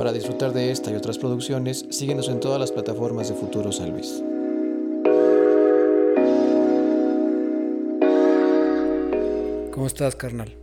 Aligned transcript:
Para 0.00 0.14
disfrutar 0.14 0.54
de 0.54 0.70
esta 0.70 0.90
y 0.90 0.94
otras 0.94 1.18
producciones, 1.18 1.84
síguenos 1.90 2.30
en 2.30 2.40
todas 2.40 2.58
las 2.58 2.72
plataformas 2.72 3.28
de 3.28 3.34
Futuro 3.34 3.70
San 3.70 3.90
Luis. 3.90 4.22
¿Cómo 9.70 9.86
estás, 9.86 10.16
carnal? 10.16 10.56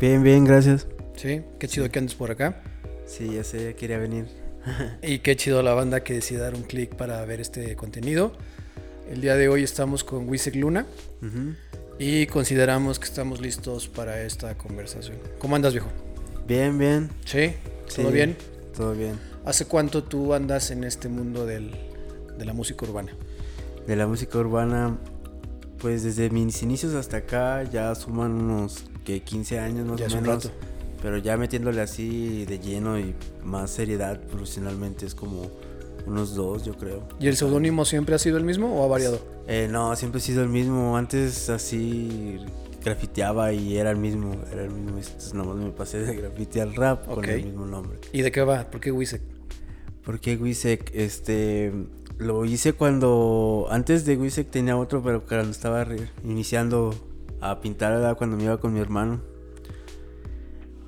Bien, 0.00 0.24
bien, 0.24 0.44
gracias. 0.44 0.88
Sí, 1.14 1.42
qué 1.60 1.68
chido 1.68 1.88
que 1.88 2.00
andes 2.00 2.16
por 2.16 2.32
acá. 2.32 2.64
Sí, 3.06 3.32
ya 3.32 3.44
sé, 3.44 3.62
ya 3.62 3.72
quería 3.74 3.98
venir. 3.98 4.26
y 5.04 5.20
qué 5.20 5.36
chido 5.36 5.62
la 5.62 5.72
banda 5.72 6.02
que 6.02 6.14
decide 6.14 6.40
dar 6.40 6.56
un 6.56 6.64
clic 6.64 6.96
para 6.96 7.24
ver 7.24 7.40
este 7.40 7.76
contenido. 7.76 8.32
El 9.08 9.20
día 9.20 9.36
de 9.36 9.48
hoy 9.48 9.62
estamos 9.62 10.02
con 10.02 10.28
Wisek 10.28 10.56
Luna 10.56 10.84
y 11.96 12.26
consideramos 12.26 12.98
que 12.98 13.04
estamos 13.04 13.40
listos 13.40 13.86
para 13.86 14.20
esta 14.22 14.58
conversación. 14.58 15.18
¿Cómo 15.38 15.54
andas, 15.54 15.74
viejo? 15.74 15.90
Bien, 16.48 16.76
bien. 16.76 17.08
¿Sí? 17.24 17.52
¿Todo 17.94 18.10
bien? 18.10 18.36
Todo 18.80 18.94
bien. 18.94 19.20
¿Hace 19.44 19.66
cuánto 19.66 20.04
tú 20.04 20.32
andas 20.32 20.70
en 20.70 20.84
este 20.84 21.10
mundo 21.10 21.44
de 21.44 21.60
la 22.38 22.54
música 22.54 22.86
urbana? 22.86 23.12
De 23.86 23.94
la 23.94 24.06
música 24.06 24.38
urbana, 24.38 24.96
pues 25.76 26.02
desde 26.02 26.30
mis 26.30 26.62
inicios 26.62 26.94
hasta 26.94 27.18
acá 27.18 27.62
ya 27.64 27.94
suman 27.94 28.30
unos 28.32 28.84
que 29.04 29.20
15 29.20 29.60
años 29.60 29.86
más 29.86 30.00
o 30.00 30.16
menos. 30.22 30.50
Pero 31.02 31.18
ya 31.18 31.36
metiéndole 31.36 31.82
así 31.82 32.46
de 32.46 32.58
lleno 32.58 32.98
y 32.98 33.14
más 33.44 33.70
seriedad 33.70 34.18
profesionalmente 34.18 35.04
es 35.04 35.14
como 35.14 35.50
unos 36.06 36.34
dos, 36.34 36.64
yo 36.64 36.74
creo. 36.74 37.02
¿Y 37.20 37.28
el 37.28 37.36
seudónimo 37.36 37.84
siempre 37.84 38.14
ha 38.14 38.18
sido 38.18 38.38
el 38.38 38.44
mismo 38.44 38.80
o 38.80 38.82
ha 38.82 38.88
variado? 38.88 39.20
Eh, 39.46 39.68
no, 39.70 39.94
siempre 39.94 40.20
ha 40.20 40.22
sido 40.22 40.42
el 40.42 40.48
mismo. 40.48 40.96
Antes 40.96 41.50
así 41.50 42.38
grafiteaba 42.82 43.52
y 43.52 43.76
era 43.76 43.90
el 43.90 43.96
mismo, 43.96 44.34
era 44.52 44.64
el 44.64 44.70
mismo. 44.70 44.98
Entonces 44.98 45.34
nomás 45.34 45.56
me 45.56 45.70
pasé 45.70 46.00
de 46.00 46.16
grafite 46.16 46.60
al 46.60 46.74
rap 46.74 47.06
con 47.06 47.24
el 47.24 47.44
mismo 47.44 47.66
nombre. 47.66 47.98
¿Y 48.12 48.22
de 48.22 48.32
qué 48.32 48.42
va? 48.42 48.70
¿Por 48.70 48.80
qué 48.80 48.92
Wisek? 48.92 49.22
¿Por 50.04 50.20
qué 50.20 50.36
Wisek? 50.36 50.90
Este, 50.94 51.72
lo 52.18 52.44
hice 52.44 52.72
cuando, 52.72 53.66
antes 53.70 54.04
de 54.04 54.16
Wisek 54.16 54.50
tenía 54.50 54.76
otro, 54.76 55.02
pero 55.02 55.24
cuando 55.24 55.50
estaba 55.50 55.86
iniciando 56.24 56.94
a 57.40 57.60
pintar, 57.60 58.16
cuando 58.16 58.36
me 58.36 58.44
iba 58.44 58.58
con 58.58 58.72
mi 58.72 58.80
hermano. 58.80 59.20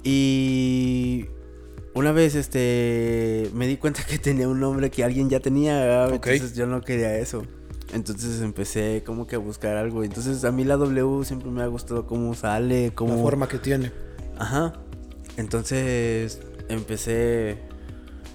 Y 0.04 1.26
una 1.94 2.12
vez 2.12 2.34
este 2.34 3.50
me 3.54 3.66
di 3.66 3.76
cuenta 3.76 4.04
que 4.04 4.18
tenía 4.18 4.48
un 4.48 4.60
nombre 4.60 4.90
que 4.90 5.04
alguien 5.04 5.30
ya 5.30 5.40
tenía, 5.40 6.06
entonces 6.06 6.54
yo 6.54 6.66
no 6.66 6.80
quería 6.80 7.16
eso. 7.18 7.44
Entonces 7.92 8.40
empecé 8.40 9.02
como 9.04 9.26
que 9.26 9.36
a 9.36 9.38
buscar 9.38 9.76
algo. 9.76 10.02
Entonces 10.04 10.44
a 10.44 10.52
mí 10.52 10.64
la 10.64 10.76
W 10.76 11.24
siempre 11.24 11.50
me 11.50 11.62
ha 11.62 11.66
gustado 11.66 12.06
cómo 12.06 12.34
sale, 12.34 12.92
cómo... 12.94 13.16
La 13.16 13.22
forma 13.22 13.48
que 13.48 13.58
tiene. 13.58 13.92
Ajá. 14.38 14.72
Entonces 15.36 16.40
empecé 16.68 17.58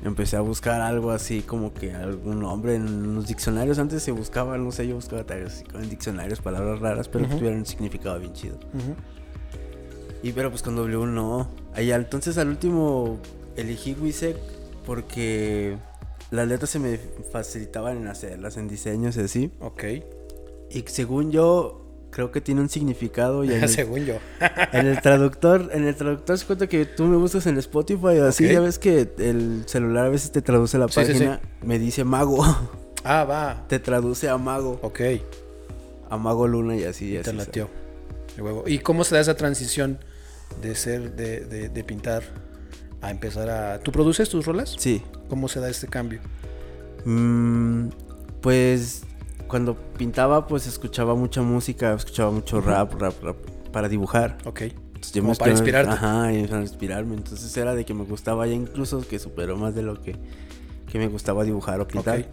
empecé 0.03 0.37
a 0.37 0.41
buscar 0.41 0.81
algo 0.81 1.11
así 1.11 1.41
como 1.41 1.73
que 1.73 1.93
algún 1.93 2.41
nombre 2.41 2.75
en 2.75 3.15
los 3.15 3.27
diccionarios. 3.27 3.79
Antes 3.79 4.03
se 4.03 4.11
buscaba, 4.11 4.57
no 4.57 4.71
sé, 4.71 4.87
yo 4.87 4.95
buscaba 4.95 5.25
así 5.45 5.63
en 5.73 5.89
diccionarios, 5.89 6.39
palabras 6.39 6.79
raras, 6.79 7.07
pero 7.07 7.27
que 7.27 7.35
tuvieran 7.35 7.59
un 7.59 7.65
significado 7.65 8.19
bien 8.19 8.33
chido. 8.33 8.57
Y 10.23 10.31
pero 10.31 10.49
pues 10.49 10.61
con 10.61 10.75
W 10.75 11.05
no. 11.07 11.49
Ahí 11.73 11.91
entonces 11.91 12.37
al 12.37 12.49
último 12.49 13.19
elegí 13.55 13.95
Wisek 13.99 14.37
porque 14.85 15.77
las 16.29 16.47
letras 16.47 16.69
se 16.69 16.79
me 16.79 16.99
facilitaban 17.31 17.97
en 17.97 18.07
hacerlas, 18.07 18.57
en 18.57 18.67
diseños 18.67 19.17
y 19.17 19.21
así. 19.21 19.51
Ok. 19.59 19.83
Y 20.69 20.83
según 20.87 21.31
yo, 21.31 21.85
creo 22.11 22.31
que 22.31 22.41
tiene 22.41 22.61
un 22.61 22.69
significado. 22.69 23.43
Y 23.43 23.49
según 23.67 24.05
yo. 24.05 24.15
en 24.73 24.87
el 24.87 25.01
traductor, 25.01 25.69
en 25.71 25.87
el 25.87 25.95
traductor 25.95 26.37
se 26.37 26.45
cuenta 26.45 26.67
que 26.67 26.85
tú 26.85 27.05
me 27.05 27.17
buscas 27.17 27.45
en 27.47 27.57
Spotify 27.57 28.19
o 28.19 28.25
así, 28.27 28.47
ya 28.47 28.59
ves 28.59 28.79
que 28.79 29.09
el 29.17 29.63
celular 29.67 30.07
a 30.07 30.09
veces 30.09 30.31
te 30.31 30.41
traduce 30.41 30.77
la 30.77 30.87
página, 30.87 31.39
me 31.61 31.79
dice 31.79 32.03
mago. 32.03 32.43
Ah, 33.09 33.23
va. 33.23 33.63
Te 33.69 33.79
traduce 33.79 34.27
a 34.27 34.37
mago. 34.37 34.79
Ok. 34.81 34.99
A 36.09 36.17
mago 36.17 36.45
luna 36.45 36.75
y 36.75 36.83
así. 36.83 37.15
Y 37.15 37.21
te 37.21 37.31
latió. 37.31 37.69
¿Y 38.65 38.79
cómo 38.79 39.05
se 39.05 39.15
da 39.15 39.21
esa 39.21 39.37
transición 39.37 39.99
de 40.61 40.75
ser, 40.75 41.15
de, 41.15 41.69
de 41.69 41.83
pintar 41.85 42.23
a 43.01 43.11
empezar 43.11 43.49
a... 43.49 43.79
¿Tú 43.79 43.91
produces 43.91 44.29
tus 44.29 44.45
rolas? 44.45 44.75
Sí. 44.77 45.03
¿Cómo 45.29 45.47
se 45.47 45.59
da 45.59 45.69
este 45.69 45.87
cambio? 45.87 46.19
Mm, 47.05 47.89
pues 48.41 49.03
cuando 49.47 49.75
pintaba 49.97 50.47
pues 50.47 50.67
escuchaba 50.67 51.15
mucha 51.15 51.41
música, 51.41 51.93
escuchaba 51.93 52.31
mucho 52.31 52.61
rap, 52.61 52.93
rap, 52.99 53.13
rap 53.23 53.37
para 53.71 53.89
dibujar. 53.89 54.37
Ok. 54.45 54.63
Entonces, 54.95 55.37
para 55.37 55.51
inspirarte. 55.51 55.93
Ajá, 55.93 56.29
para 56.49 56.61
inspirarme. 56.61 57.15
Entonces 57.15 57.55
era 57.55 57.75
de 57.75 57.85
que 57.85 57.93
me 57.93 58.03
gustaba 58.03 58.47
ya 58.47 58.53
incluso 58.53 59.07
que 59.07 59.19
superó 59.19 59.55
más 59.55 59.75
de 59.75 59.83
lo 59.83 60.01
que, 60.01 60.15
que 60.91 60.99
me 60.99 61.07
gustaba 61.07 61.43
dibujar 61.43 61.79
o 61.79 61.87
pintar. 61.87 62.25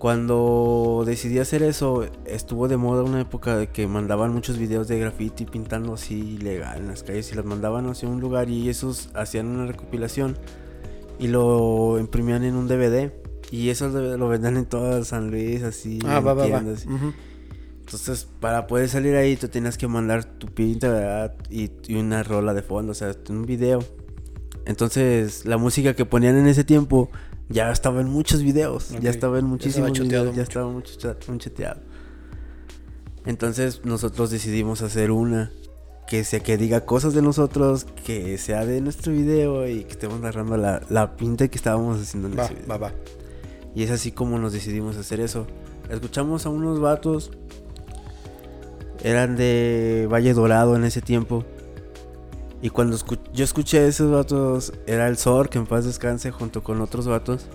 Cuando 0.00 1.02
decidí 1.04 1.40
hacer 1.40 1.62
eso, 1.62 2.06
estuvo 2.24 2.68
de 2.68 2.78
moda 2.78 3.02
una 3.02 3.20
época 3.20 3.58
de 3.58 3.68
que 3.68 3.86
mandaban 3.86 4.32
muchos 4.32 4.56
videos 4.56 4.88
de 4.88 4.98
graffiti 4.98 5.44
pintando 5.44 5.92
así 5.92 6.36
ilegal 6.36 6.78
en 6.78 6.88
las 6.88 7.02
calles 7.02 7.30
y 7.30 7.34
los 7.34 7.44
mandaban 7.44 7.86
hacia 7.86 8.08
un 8.08 8.18
lugar 8.18 8.48
y 8.48 8.70
esos 8.70 9.10
hacían 9.12 9.48
una 9.48 9.66
recopilación 9.66 10.38
y 11.18 11.28
lo 11.28 11.98
imprimían 12.00 12.44
en 12.44 12.54
un 12.54 12.66
DVD 12.66 13.12
y 13.50 13.68
eso 13.68 13.90
lo 13.90 14.26
vendían 14.26 14.56
en 14.56 14.64
toda 14.64 15.04
San 15.04 15.30
Luis 15.30 15.62
así. 15.62 15.98
Ah, 16.06 16.20
va, 16.20 16.32
va, 16.32 16.46
va. 16.46 16.62
Entonces, 17.80 18.26
para 18.40 18.66
poder 18.66 18.88
salir 18.88 19.16
ahí, 19.16 19.36
tú 19.36 19.48
tenías 19.48 19.76
que 19.76 19.86
mandar 19.86 20.24
tu 20.24 20.46
pinta, 20.46 20.88
¿verdad? 20.88 21.34
Y, 21.50 21.72
y, 21.88 21.96
una 21.96 22.22
rola 22.22 22.54
de 22.54 22.62
fondo, 22.62 22.92
o 22.92 22.94
sea, 22.94 23.14
un 23.28 23.44
video. 23.44 23.84
Entonces, 24.64 25.44
la 25.44 25.58
música 25.58 25.94
que 25.94 26.06
ponían 26.06 26.38
en 26.38 26.46
ese 26.46 26.64
tiempo 26.64 27.10
ya 27.50 27.70
estaba 27.72 28.00
en 28.00 28.08
muchos 28.08 28.42
videos. 28.42 28.90
Ya 29.00 29.10
estaba 29.10 29.38
en 29.38 29.44
muchísimos 29.44 29.92
ya 29.92 30.02
videos. 30.04 30.36
Ya 30.36 30.42
estaba 30.42 30.70
mucho, 30.70 30.96
chateado. 30.96 31.80
Entonces 33.26 33.84
nosotros 33.84 34.30
decidimos 34.30 34.82
hacer 34.82 35.10
una 35.10 35.52
que 36.06 36.24
sea 36.24 36.40
que 36.40 36.56
diga 36.56 36.86
cosas 36.86 37.12
de 37.12 37.22
nosotros, 37.22 37.86
que 38.04 38.38
sea 38.38 38.64
de 38.64 38.80
nuestro 38.80 39.12
video 39.12 39.68
y 39.68 39.84
que 39.84 39.92
estemos 39.92 40.20
narrando 40.20 40.56
la, 40.56 40.80
la 40.88 41.16
pinta 41.16 41.46
que 41.48 41.56
estábamos 41.56 42.00
haciendo 42.00 42.28
en 42.28 42.38
ese 42.38 42.54
video. 42.54 42.68
Va, 42.68 42.78
va. 42.78 42.92
Y 43.74 43.82
es 43.82 43.90
así 43.90 44.10
como 44.10 44.38
nos 44.38 44.52
decidimos 44.52 44.96
hacer 44.96 45.20
eso. 45.20 45.46
Escuchamos 45.88 46.46
a 46.46 46.50
unos 46.50 46.80
vatos. 46.80 47.32
Eran 49.02 49.36
de 49.36 50.08
Valle 50.10 50.34
Dorado 50.34 50.76
en 50.76 50.84
ese 50.84 51.00
tiempo. 51.00 51.44
Y 52.62 52.70
cuando 52.70 52.96
yo 53.32 53.44
escuché 53.44 53.78
a 53.78 53.86
esos 53.86 54.10
vatos, 54.10 54.72
era 54.86 55.08
el 55.08 55.16
Zor, 55.16 55.48
que 55.48 55.58
en 55.58 55.66
paz 55.66 55.84
descanse, 55.84 56.30
junto 56.30 56.62
con 56.62 56.80
otros 56.80 57.06
vatos. 57.06 57.46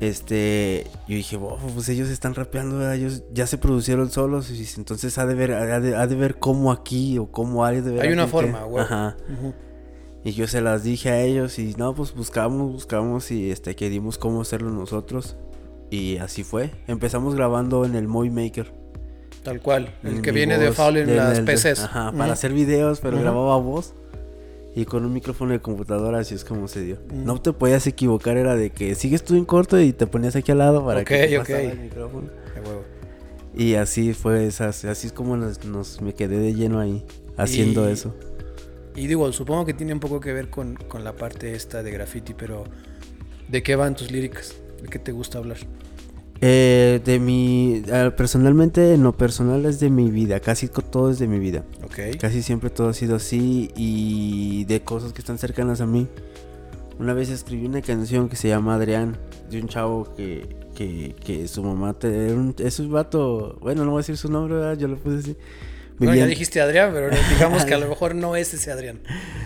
Este, 0.00 0.86
yo 1.08 1.16
dije, 1.16 1.38
pues 1.38 1.88
ellos 1.88 2.08
están 2.08 2.34
rapeando, 2.34 2.90
ellos 2.92 3.22
ya 3.32 3.46
se 3.46 3.58
producieron 3.58 4.10
solos, 4.10 4.50
y 4.50 4.66
entonces 4.76 5.18
ha 5.18 5.26
de 5.26 5.34
ver, 5.34 5.52
ha 5.52 5.80
de, 5.80 6.14
ver 6.16 6.38
cómo 6.38 6.72
aquí 6.72 7.18
o 7.18 7.26
cómo 7.26 7.64
hay 7.64 7.80
de 7.80 7.92
ver. 7.92 8.02
Hay 8.02 8.12
una 8.12 8.26
forma, 8.26 8.64
güey. 8.64 8.84
Ajá. 8.84 9.16
Y 10.24 10.32
yo 10.32 10.46
se 10.46 10.62
las 10.62 10.82
dije 10.82 11.10
a 11.10 11.20
ellos 11.20 11.58
y 11.58 11.74
no, 11.76 11.94
pues 11.94 12.14
buscamos, 12.14 12.72
buscamos 12.72 13.30
y 13.30 13.50
este, 13.50 13.76
que 13.76 13.90
dimos 13.90 14.16
cómo 14.16 14.40
hacerlo 14.40 14.70
nosotros. 14.70 15.36
Y 15.90 16.16
así 16.16 16.44
fue. 16.44 16.70
Empezamos 16.86 17.34
grabando 17.34 17.84
en 17.84 17.94
el 17.94 18.08
Movie 18.08 18.30
Maker. 18.30 18.72
Tal 19.44 19.60
cual, 19.60 19.94
el 20.02 20.22
que 20.22 20.32
viene 20.32 20.56
de 20.56 20.72
Foul 20.72 20.96
en 20.96 21.16
las 21.16 21.40
PCs. 21.40 21.80
Ajá, 21.80 22.12
para 22.12 22.32
hacer 22.32 22.54
videos, 22.54 23.00
pero 23.00 23.20
grababa 23.20 23.58
voz. 23.58 23.92
Y 24.74 24.86
con 24.86 25.04
un 25.04 25.12
micrófono 25.12 25.52
de 25.52 25.60
computadora, 25.60 26.18
así 26.18 26.34
es 26.34 26.44
como 26.44 26.66
se 26.66 26.80
dio. 26.80 26.96
No 27.12 27.40
te 27.40 27.52
podías 27.52 27.86
equivocar, 27.86 28.38
era 28.38 28.56
de 28.56 28.70
que 28.70 28.94
sigues 28.94 29.22
tú 29.22 29.36
en 29.36 29.44
corto 29.44 29.78
y 29.78 29.92
te 29.92 30.06
ponías 30.06 30.34
aquí 30.34 30.50
al 30.50 30.58
lado 30.58 30.84
para 30.84 31.04
que 31.04 31.28
te 31.28 31.38
okay. 31.38 31.66
el 31.66 31.78
micrófono. 31.78 32.28
Y 33.54 33.74
así 33.74 34.14
fue, 34.14 34.48
así 34.48 35.06
es 35.06 35.12
como 35.12 35.36
nos, 35.36 36.00
me 36.00 36.14
quedé 36.14 36.38
de 36.38 36.54
lleno 36.54 36.80
ahí, 36.80 37.04
haciendo 37.36 37.86
eso. 37.86 38.14
Y 38.96 39.06
digo, 39.08 39.30
supongo 39.32 39.66
que 39.66 39.74
tiene 39.74 39.92
un 39.92 40.00
poco 40.00 40.20
que 40.20 40.32
ver 40.32 40.48
con, 40.48 40.74
con 40.74 41.04
la 41.04 41.12
parte 41.12 41.54
esta 41.54 41.82
de 41.82 41.90
graffiti, 41.90 42.32
pero 42.32 42.64
¿de 43.48 43.62
qué 43.62 43.76
van 43.76 43.94
tus 43.94 44.10
líricas? 44.10 44.54
¿De 44.82 44.88
qué 44.88 44.98
te 44.98 45.12
gusta 45.12 45.38
hablar? 45.38 45.58
Eh, 46.46 47.00
de 47.02 47.18
mi. 47.20 47.82
Personalmente, 48.18 48.92
en 48.92 49.02
lo 49.02 49.16
personal 49.16 49.64
es 49.64 49.80
de 49.80 49.88
mi 49.88 50.10
vida. 50.10 50.40
Casi 50.40 50.68
todo 50.68 51.10
es 51.10 51.18
de 51.18 51.26
mi 51.26 51.38
vida. 51.38 51.64
Ok. 51.82 52.18
Casi 52.20 52.42
siempre 52.42 52.68
todo 52.68 52.90
ha 52.90 52.92
sido 52.92 53.16
así. 53.16 53.70
Y 53.76 54.66
de 54.66 54.82
cosas 54.82 55.14
que 55.14 55.20
están 55.20 55.38
cercanas 55.38 55.80
a 55.80 55.86
mí. 55.86 56.06
Una 56.98 57.14
vez 57.14 57.30
escribí 57.30 57.64
una 57.64 57.80
canción 57.80 58.28
que 58.28 58.36
se 58.36 58.48
llama 58.48 58.74
Adrián. 58.74 59.16
De 59.50 59.58
un 59.58 59.68
chavo 59.68 60.12
que, 60.14 60.46
que, 60.74 61.16
que 61.24 61.48
su 61.48 61.62
mamá. 61.62 61.94
Te, 61.94 62.36
es 62.58 62.78
un 62.78 62.92
vato. 62.92 63.56
Bueno, 63.62 63.86
no 63.86 63.92
voy 63.92 64.00
a 64.00 64.02
decir 64.02 64.18
su 64.18 64.30
nombre, 64.30 64.76
yo 64.76 64.86
lo 64.86 64.98
puse 64.98 65.20
así. 65.20 65.36
Bueno, 65.98 66.14
ya 66.14 66.26
dijiste 66.26 66.60
Adrián, 66.60 66.90
pero 66.92 67.08
digamos 67.30 67.64
que 67.64 67.74
a 67.74 67.78
lo 67.78 67.88
mejor 67.90 68.14
no 68.14 68.36
es 68.36 68.52
ese 68.54 68.72
Adrián. 68.72 69.00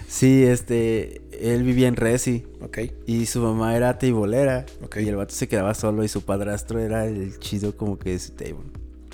Sí, 0.08 0.44
este, 0.44 1.20
él 1.40 1.62
vivía 1.62 1.88
en 1.88 1.96
Resi. 1.96 2.44
Ok. 2.60 2.78
Y 3.06 3.26
su 3.26 3.40
mamá 3.40 3.76
era 3.76 3.98
teibolera. 3.98 4.64
Ok. 4.82 4.98
Y 4.98 5.08
el 5.08 5.16
vato 5.16 5.34
se 5.34 5.48
quedaba 5.48 5.74
solo 5.74 6.04
y 6.04 6.08
su 6.08 6.22
padrastro 6.22 6.80
era 6.80 7.06
el 7.06 7.38
chido 7.38 7.76
como 7.76 7.98
que 7.98 8.14
ese 8.14 8.32
table. 8.32 8.64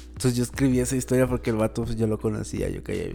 Entonces 0.09 0.37
yo 0.37 0.45
escribí 0.45 0.79
esa 0.79 0.97
historia 0.97 1.27
porque 1.27 1.51
el 1.51 1.57
vato 1.57 1.85
pues, 1.85 1.97
yo 1.97 2.07
lo 2.07 2.19
conocía, 2.19 2.69
yo 2.69 2.85
caía 2.85 3.09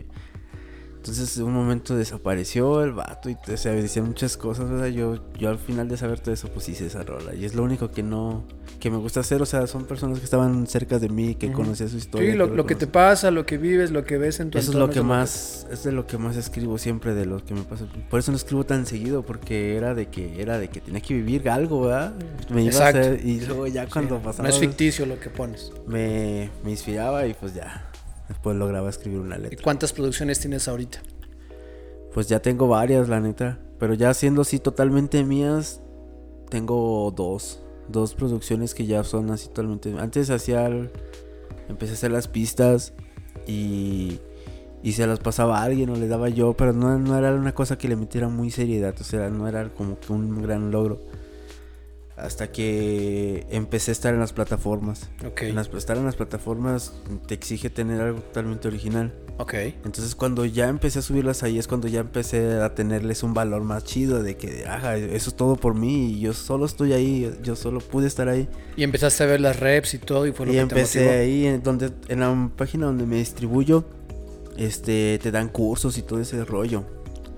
Entonces, 1.00 1.38
en 1.38 1.46
un 1.46 1.54
momento 1.54 1.96
desapareció 1.96 2.84
el 2.84 2.92
vato 2.92 3.30
y 3.30 3.38
o 3.52 3.58
sea, 3.58 3.72
decía 3.72 4.04
muchas 4.04 4.36
cosas, 4.36 4.70
¿verdad? 4.70 4.88
Yo, 4.88 5.16
yo 5.38 5.50
al 5.50 5.58
final 5.58 5.88
de 5.88 5.96
saber 5.96 6.20
todo 6.20 6.34
eso, 6.34 6.50
pues 6.50 6.68
hice 6.68 6.88
esa 6.88 7.04
rola. 7.04 7.34
Y 7.34 7.46
es 7.46 7.56
lo 7.56 7.64
único 7.64 7.90
que 7.90 8.04
no, 8.04 8.44
que 8.82 8.92
me 8.92 8.98
gusta 8.98 9.22
hacer. 9.22 9.42
O 9.42 9.46
sea, 9.46 9.66
son 9.68 9.86
personas 9.86 10.20
que 10.20 10.26
estaban 10.26 10.68
cerca 10.68 11.00
de 11.00 11.08
mí, 11.08 11.36
que 11.36 11.48
Ujú. 11.48 11.56
conocía 11.56 11.88
su 11.88 11.96
historia. 11.96 12.32
Sí, 12.32 12.38
lo, 12.38 12.66
que 12.66 12.76
te 12.76 12.86
pasa, 12.86 13.32
lo 13.32 13.46
que 13.46 13.58
vives, 13.58 13.92
lo 13.92 14.04
que 14.04 14.18
ves 14.18 14.42
en 14.42 14.50
tu 14.52 14.58
Eso 14.58 14.72
es 14.72 14.78
lo 14.78 14.90
que 14.90 15.02
más, 15.02 15.66
es 15.72 15.86
de 15.86 15.94
lo 15.94 16.06
que 16.06 16.18
más 16.18 16.36
escribo 16.36 16.78
siempre, 16.78 17.14
de 17.14 17.26
lo 17.26 17.46
que 17.46 17.54
me 17.54 17.62
pasa. 17.64 17.86
Por 18.10 18.20
eso 18.20 18.32
no 18.32 18.38
escribo 18.38 18.66
tan 18.66 18.86
seguido, 18.86 19.24
porque 19.24 19.78
era 19.78 19.94
de 19.96 20.08
que, 20.10 20.42
era 20.42 20.60
de 20.60 20.68
que 20.68 20.82
tenía 20.82 21.00
que 21.00 21.14
vivir 21.14 21.50
algo, 21.50 21.84
¿verdad? 21.84 22.14
Me 22.50 22.64
iba 22.64 22.72
a 22.72 22.90
Exacto. 22.90 23.00
hacer, 23.00 23.26
y 23.26 23.40
luego 23.40 23.68
ya 23.68 23.86
Sí, 23.86 23.92
cuando 23.94 24.16
no 24.16 24.22
pasaba, 24.22 24.50
es 24.50 24.60
ficticio 24.60 25.06
lo 25.06 25.18
que 25.18 25.30
pones. 25.30 25.72
me, 25.88 26.50
me 26.62 26.72
inspiraba 26.72 27.26
y 27.26 27.34
pues 27.36 27.54
ya, 27.54 27.90
después 28.30 28.56
lograba 28.56 28.90
escribir 28.90 29.20
una 29.20 29.38
¿Y 29.38 29.42
letra. 29.42 29.60
cuántas 29.64 29.92
producciones 29.92 30.40
tienes 30.40 30.68
ahorita? 30.70 31.00
Pues 32.14 32.28
ya 32.28 32.42
tengo 32.42 32.68
varias, 32.68 33.10
la 33.10 33.20
neta. 33.20 33.60
Pero 33.78 33.94
ya 33.94 34.14
siendo 34.14 34.42
así 34.42 34.60
totalmente 34.60 35.24
mías, 35.24 35.82
tengo 36.50 37.12
dos. 37.16 37.62
Dos 37.88 38.14
producciones 38.14 38.74
que 38.74 38.86
ya 38.86 39.04
son 39.04 39.30
así 39.32 39.48
totalmente. 39.48 39.94
Antes 40.00 40.30
hacía. 40.30 40.66
el- 40.68 40.90
Empecé 41.68 41.92
a 41.92 41.96
hacer 41.96 42.12
las 42.12 42.28
pistas 42.28 42.94
y. 43.48 44.20
Y 44.82 44.94
se 44.94 45.06
las 45.06 45.20
pasaba 45.20 45.60
a 45.60 45.64
alguien 45.64 45.90
o 45.90 45.96
le 45.96 46.08
daba 46.08 46.30
yo, 46.30 46.54
pero 46.54 46.72
no, 46.72 46.98
no 46.98 47.18
era 47.18 47.34
una 47.36 47.54
cosa 47.54 47.78
que 47.78 47.90
le 47.90 47.98
metiera 47.98 48.30
muy 48.30 48.50
seriedad, 48.50 48.96
o 48.98 49.04
sea, 49.04 49.30
no 49.30 49.46
era 49.46 49.68
como 49.74 50.00
que 50.00 50.14
un 50.14 50.42
gran 50.42 50.72
logro. 50.72 51.02
Hasta 52.22 52.52
que 52.52 53.46
empecé 53.50 53.92
a 53.92 53.94
estar 53.94 54.14
en 54.14 54.20
las 54.20 54.34
plataformas. 54.34 55.10
Ok. 55.26 55.44
En 55.44 55.56
las, 55.56 55.70
estar 55.70 55.98
en 55.98 56.06
las 56.06 56.16
plataformas 56.16 56.94
te 57.28 57.34
exige 57.34 57.70
tener 57.70 58.02
algo 58.02 58.20
totalmente 58.20 58.68
original. 58.68 59.14
Ok. 59.38 59.54
Entonces 59.86 60.16
cuando 60.16 60.44
ya 60.46 60.68
empecé 60.68 61.00
a 61.00 61.02
subirlas 61.02 61.44
ahí 61.44 61.58
es 61.58 61.68
cuando 61.68 61.88
ya 61.88 62.02
empecé 62.02 62.60
a 62.60 62.76
tenerles 62.76 63.24
un 63.24 63.34
valor 63.34 63.64
más 63.64 63.86
chido 63.86 64.22
de 64.22 64.36
que, 64.36 64.66
ajá, 64.68 64.98
eso 64.98 65.30
es 65.30 65.36
todo 65.36 65.56
por 65.56 65.76
mí 65.76 66.12
y 66.12 66.20
yo 66.20 66.34
solo 66.34 66.66
estoy 66.66 66.92
ahí, 66.92 67.32
yo 67.42 67.56
solo 67.56 67.80
pude 67.80 68.08
estar 68.08 68.28
ahí. 68.28 68.50
Y 68.76 68.84
empezaste 68.84 69.24
a 69.24 69.28
ver 69.28 69.40
las 69.40 69.60
reps 69.60 69.94
y 69.94 70.00
todo 70.00 70.28
y 70.28 70.34
fue 70.34 70.46
lo 70.46 70.52
y 70.52 70.56
que 70.56 70.62
empecé 70.62 71.00
te 71.00 71.10
ahí 71.10 71.46
en 71.46 71.64
donde 71.64 71.92
en 72.10 72.20
la 72.20 72.52
página 72.58 72.88
donde 72.88 73.06
me 73.06 73.16
distribuyo, 73.16 73.86
este, 74.58 75.20
te 75.24 75.32
dan 75.32 75.48
cursos 75.48 75.98
y 75.98 76.02
todo 76.02 76.20
ese 76.20 76.44
rollo. 76.44 76.84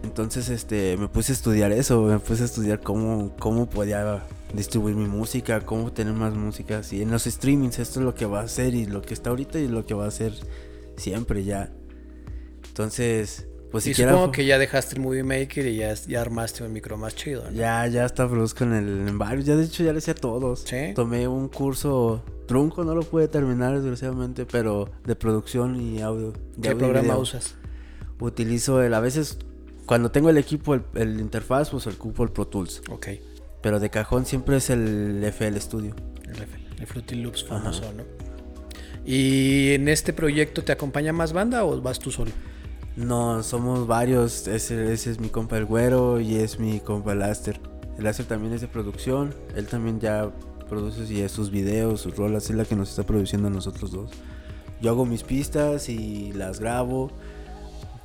Entonces, 0.03 0.49
este, 0.49 0.97
me 0.97 1.07
puse 1.07 1.31
a 1.31 1.35
estudiar 1.35 1.71
eso, 1.71 2.01
me 2.01 2.19
puse 2.19 2.41
a 2.41 2.45
estudiar 2.45 2.81
cómo, 2.81 3.35
cómo 3.39 3.69
podía 3.69 4.23
distribuir 4.53 4.95
mi 4.95 5.07
música, 5.07 5.61
cómo 5.61 5.91
tener 5.91 6.13
más 6.13 6.33
música 6.35 6.79
así. 6.79 7.01
En 7.01 7.11
los 7.11 7.23
streamings 7.23 7.79
esto 7.79 7.99
es 7.99 8.05
lo 8.05 8.13
que 8.15 8.25
va 8.25 8.41
a 8.41 8.43
hacer 8.43 8.73
y 8.75 8.85
lo 8.85 9.01
que 9.01 9.13
está 9.13 9.29
ahorita 9.29 9.59
y 9.59 9.67
lo 9.67 9.85
que 9.85 9.93
va 9.93 10.05
a 10.05 10.07
hacer 10.09 10.33
siempre 10.97 11.43
ya. 11.43 11.71
Entonces, 12.67 13.47
pues 13.71 13.85
y 13.85 13.89
siquiera 13.89 14.11
supongo 14.11 14.27
fu- 14.27 14.31
que 14.33 14.45
ya 14.45 14.57
dejaste 14.57 14.95
el 14.95 15.01
Movie 15.01 15.23
Maker 15.23 15.65
y 15.67 15.77
ya, 15.77 15.93
ya 15.93 16.21
armaste 16.21 16.63
un 16.63 16.73
micro 16.73 16.97
más 16.97 17.15
chido, 17.15 17.43
¿no? 17.49 17.51
ya, 17.51 17.85
ya 17.87 18.05
hasta 18.05 18.27
produzco 18.27 18.63
en 18.63 18.73
el 18.73 19.07
en 19.07 19.17
varios, 19.17 19.45
ya 19.45 19.55
de 19.55 19.63
hecho 19.65 19.83
ya 19.83 19.91
le 19.93 19.99
hice 19.99 20.11
a 20.11 20.15
todos. 20.15 20.61
Sí. 20.65 20.93
Tomé 20.95 21.27
un 21.27 21.47
curso 21.47 22.23
trunco, 22.47 22.83
no 22.83 22.95
lo 22.95 23.01
pude 23.03 23.27
terminar 23.27 23.73
desgraciadamente, 23.75 24.45
pero 24.45 24.89
de 25.05 25.15
producción 25.15 25.79
y 25.79 26.01
audio. 26.01 26.31
de 26.31 26.37
¿Qué 26.61 26.67
audio 26.69 26.71
y 26.71 26.79
programa 26.79 27.07
video. 27.09 27.19
usas? 27.19 27.55
Utilizo 28.19 28.81
el, 28.83 28.93
a 28.93 28.99
veces 28.99 29.37
cuando 29.85 30.11
tengo 30.11 30.29
el 30.29 30.37
equipo, 30.37 30.73
el, 30.75 30.83
el 30.95 31.19
interfaz, 31.19 31.69
pues 31.71 31.87
ocupo 31.87 32.23
el 32.23 32.29
Pro 32.31 32.45
Tools. 32.47 32.81
Ok. 32.89 33.07
Pero 33.61 33.79
de 33.79 33.89
cajón 33.89 34.25
siempre 34.25 34.57
es 34.57 34.69
el 34.69 35.23
FL 35.23 35.57
Studio. 35.59 35.95
El, 36.25 36.41
F- 36.43 36.59
el 36.79 36.87
Fruity 36.87 37.15
Loops 37.15 37.43
famoso, 37.43 37.83
¿no? 37.93 38.03
¿Y 39.05 39.73
en 39.73 39.87
este 39.87 40.13
proyecto 40.13 40.63
te 40.63 40.71
acompaña 40.71 41.13
más 41.13 41.33
banda 41.33 41.63
o 41.65 41.81
vas 41.81 41.99
tú 41.99 42.11
solo? 42.11 42.31
No, 42.95 43.41
somos 43.43 43.87
varios. 43.87 44.47
Ese, 44.47 44.93
ese 44.93 45.11
es 45.11 45.19
mi 45.19 45.29
compa 45.29 45.57
el 45.57 45.65
güero 45.65 46.19
y 46.19 46.35
es 46.35 46.59
mi 46.59 46.79
compa 46.79 47.13
el 47.13 47.21
Aster. 47.23 47.59
El 47.97 48.05
Aster 48.07 48.25
también 48.25 48.53
es 48.53 48.61
de 48.61 48.67
producción. 48.67 49.33
Él 49.55 49.67
también 49.67 49.99
ya 49.99 50.29
produce 50.69 51.01
y 51.13 51.27
sus 51.29 51.51
videos, 51.51 52.01
sus 52.01 52.15
rolas. 52.15 52.49
Es 52.49 52.55
la 52.55 52.65
que 52.65 52.75
nos 52.75 52.89
está 52.89 53.03
produciendo 53.03 53.47
a 53.47 53.51
nosotros 53.51 53.91
dos. 53.91 54.11
Yo 54.81 54.89
hago 54.91 55.05
mis 55.05 55.23
pistas 55.23 55.89
y 55.89 56.31
las 56.33 56.59
grabo. 56.59 57.11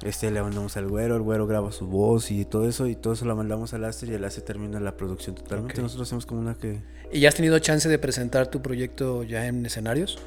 Este 0.02 0.30
le 0.30 0.42
mandamos 0.42 0.76
al 0.76 0.88
güero, 0.88 1.16
el 1.16 1.22
güero 1.22 1.46
graba 1.46 1.72
su 1.72 1.86
voz 1.86 2.30
y 2.30 2.44
todo 2.44 2.68
eso. 2.68 2.86
Y 2.86 2.96
todo 2.96 3.14
eso 3.14 3.24
lo 3.24 3.34
mandamos 3.34 3.72
al 3.74 3.84
Aster 3.84 4.10
y 4.10 4.14
el 4.14 4.24
Aster 4.24 4.44
termina 4.44 4.78
la 4.80 4.96
producción 4.96 5.34
totalmente. 5.34 5.80
Nosotros 5.80 6.08
hacemos 6.08 6.26
como 6.26 6.40
una 6.40 6.54
que. 6.54 6.82
¿Y 7.12 7.20
ya 7.20 7.28
has 7.28 7.34
tenido 7.34 7.58
chance 7.58 7.88
de 7.88 7.98
presentar 7.98 8.48
tu 8.48 8.60
proyecto 8.60 9.22
ya 9.22 9.46
en 9.46 9.64
escenarios? 9.64 10.18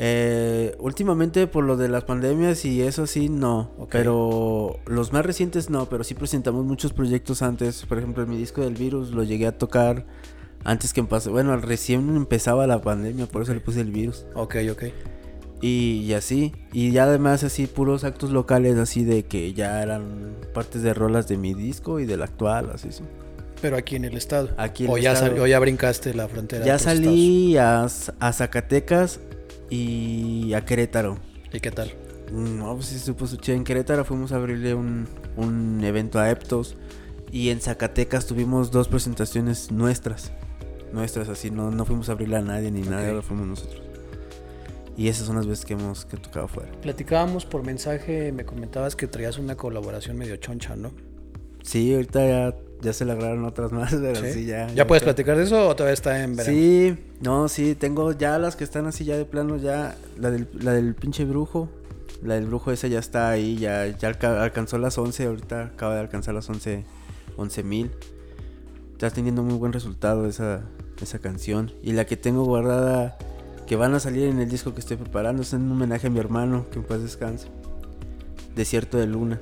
Eh, 0.00 0.76
últimamente 0.78 1.48
por 1.48 1.64
lo 1.64 1.76
de 1.76 1.88
las 1.88 2.04
pandemias 2.04 2.64
y 2.64 2.82
eso 2.82 3.06
sí, 3.06 3.28
no. 3.28 3.72
Pero 3.90 4.78
los 4.86 5.12
más 5.12 5.24
recientes 5.24 5.70
no, 5.70 5.88
pero 5.88 6.04
sí 6.04 6.14
presentamos 6.14 6.64
muchos 6.64 6.92
proyectos 6.92 7.42
antes. 7.42 7.84
Por 7.86 7.98
ejemplo, 7.98 8.26
mi 8.26 8.36
disco 8.36 8.60
del 8.60 8.74
virus 8.74 9.10
lo 9.10 9.24
llegué 9.24 9.46
a 9.46 9.58
tocar 9.58 10.06
antes 10.64 10.92
que 10.92 11.00
empezó. 11.00 11.32
Bueno, 11.32 11.56
recién 11.56 12.14
empezaba 12.14 12.66
la 12.66 12.80
pandemia, 12.80 13.26
por 13.26 13.42
eso 13.42 13.54
le 13.54 13.60
puse 13.60 13.80
el 13.80 13.90
virus. 13.90 14.26
Ok, 14.34 14.56
ok. 14.70 14.84
Y, 15.60 16.04
y 16.06 16.12
así. 16.14 16.52
Y 16.72 16.92
ya 16.92 17.04
además 17.04 17.42
así 17.44 17.66
puros 17.66 18.04
actos 18.04 18.30
locales 18.30 18.76
así 18.78 19.04
de 19.04 19.24
que 19.24 19.52
ya 19.54 19.82
eran 19.82 20.36
partes 20.54 20.82
de 20.82 20.94
rolas 20.94 21.26
de 21.28 21.36
mi 21.36 21.54
disco 21.54 21.98
y 22.00 22.06
del 22.06 22.22
actual, 22.22 22.70
así 22.74 22.92
sí. 22.92 23.02
Pero 23.60 23.76
aquí 23.76 23.96
en 23.96 24.04
el 24.04 24.16
estado. 24.16 24.50
Aquí 24.56 24.84
en 24.84 24.90
o, 24.92 24.96
el 24.96 25.02
ya 25.02 25.12
estado. 25.14 25.32
sal- 25.32 25.40
o 25.40 25.46
ya 25.48 25.58
brincaste 25.58 26.14
la 26.14 26.28
frontera. 26.28 26.64
Ya 26.64 26.78
salí 26.78 27.56
a, 27.56 27.84
a 27.84 28.32
Zacatecas 28.32 29.18
y 29.68 30.52
a 30.54 30.64
Querétaro. 30.64 31.18
¿Y 31.52 31.58
qué 31.60 31.70
tal? 31.72 31.92
No, 32.32 32.74
pues 32.74 32.86
sí, 32.86 32.98
supo 33.00 33.26
su 33.26 33.36
chido. 33.36 33.56
En 33.56 33.64
Querétaro 33.64 34.04
fuimos 34.04 34.30
a 34.32 34.36
abrirle 34.36 34.74
un, 34.74 35.08
un 35.36 35.82
evento 35.82 36.20
a 36.20 36.30
Eptos. 36.30 36.76
Y 37.32 37.50
en 37.50 37.60
Zacatecas 37.60 38.26
tuvimos 38.26 38.70
dos 38.70 38.86
presentaciones 38.88 39.72
nuestras. 39.72 40.30
Nuestras, 40.92 41.28
así, 41.28 41.50
no, 41.50 41.70
no 41.70 41.84
fuimos 41.84 42.08
a 42.08 42.12
abrirle 42.12 42.36
a 42.36 42.42
nadie 42.42 42.70
ni 42.70 42.82
nada, 42.82 43.12
lo 43.12 43.22
fuimos 43.22 43.46
nosotros. 43.46 43.82
Y 44.98 45.08
esas 45.08 45.26
son 45.28 45.36
las 45.36 45.46
veces 45.46 45.64
que 45.64 45.72
hemos 45.74 46.04
que 46.04 46.16
tocado 46.18 46.46
afuera. 46.46 46.70
Platicábamos 46.82 47.46
por 47.46 47.64
mensaje, 47.64 48.32
me 48.32 48.44
comentabas 48.44 48.96
que 48.96 49.06
traías 49.06 49.38
una 49.38 49.56
colaboración 49.56 50.16
medio 50.18 50.36
choncha, 50.36 50.74
¿no? 50.76 50.90
Sí, 51.62 51.94
ahorita 51.94 52.26
ya, 52.26 52.54
ya 52.82 52.92
se 52.92 53.04
lograron 53.04 53.44
otras 53.44 53.70
más, 53.72 53.94
pero 54.00 54.16
sí, 54.20 54.32
¿Sí? 54.32 54.46
ya. 54.46 54.66
¿Ya 54.74 54.86
puedes 54.88 55.04
platicar 55.04 55.36
de 55.36 55.44
eso 55.44 55.68
o 55.68 55.76
todavía 55.76 55.94
está 55.94 56.22
en 56.24 56.34
verano? 56.36 56.56
Sí, 56.58 56.96
no, 57.20 57.48
sí, 57.48 57.74
tengo 57.76 58.10
ya 58.12 58.38
las 58.38 58.56
que 58.56 58.64
están 58.64 58.86
así 58.86 59.04
ya 59.04 59.16
de 59.16 59.24
plano, 59.24 59.56
ya 59.56 59.96
la 60.18 60.30
del, 60.32 60.48
la 60.60 60.72
del 60.72 60.94
pinche 60.96 61.24
brujo, 61.24 61.68
la 62.22 62.34
del 62.34 62.46
brujo 62.46 62.72
esa 62.72 62.88
ya 62.88 62.98
está 62.98 63.30
ahí, 63.30 63.56
ya, 63.56 63.86
ya 63.86 64.08
alca- 64.08 64.42
alcanzó 64.42 64.78
las 64.78 64.98
11, 64.98 65.26
ahorita 65.26 65.62
acaba 65.66 65.94
de 65.94 66.00
alcanzar 66.00 66.34
las 66.34 66.48
11 66.50 66.84
mil. 67.62 67.92
Está 68.94 69.10
teniendo 69.10 69.44
muy 69.44 69.54
buen 69.56 69.72
resultado 69.72 70.26
esa, 70.26 70.62
esa 71.00 71.20
canción. 71.20 71.70
Y 71.84 71.92
la 71.92 72.04
que 72.04 72.16
tengo 72.16 72.44
guardada, 72.44 73.16
que 73.68 73.76
van 73.76 73.94
a 73.94 74.00
salir 74.00 74.24
en 74.24 74.40
el 74.40 74.48
disco 74.48 74.72
que 74.72 74.80
estoy 74.80 74.96
preparando, 74.96 75.42
es 75.42 75.52
un 75.52 75.70
homenaje 75.70 76.06
a 76.06 76.10
mi 76.10 76.18
hermano, 76.18 76.64
que 76.70 76.78
en 76.78 76.86
paz 76.86 77.02
descanse. 77.02 77.48
Desierto 78.56 78.96
de 78.96 79.06
Luna. 79.06 79.38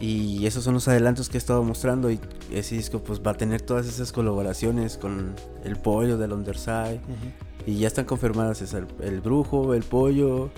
Y 0.00 0.46
esos 0.46 0.62
son 0.62 0.74
los 0.74 0.86
adelantos 0.86 1.28
que 1.28 1.36
he 1.36 1.38
estado 1.38 1.64
mostrando. 1.64 2.08
Y 2.08 2.20
ese 2.52 2.76
disco 2.76 3.00
pues 3.02 3.20
va 3.20 3.32
a 3.32 3.34
tener 3.34 3.62
todas 3.62 3.88
esas 3.88 4.12
colaboraciones 4.12 4.96
con 4.96 5.34
el 5.64 5.76
pollo 5.76 6.18
del 6.18 6.32
Underside. 6.32 7.00
Ujú. 7.02 7.66
Y 7.66 7.78
ya 7.78 7.88
están 7.88 8.04
confirmadas 8.04 8.62
es 8.62 8.74
el, 8.74 8.86
el 9.00 9.20
brujo, 9.20 9.74
el 9.74 9.82
pollo. 9.82 10.50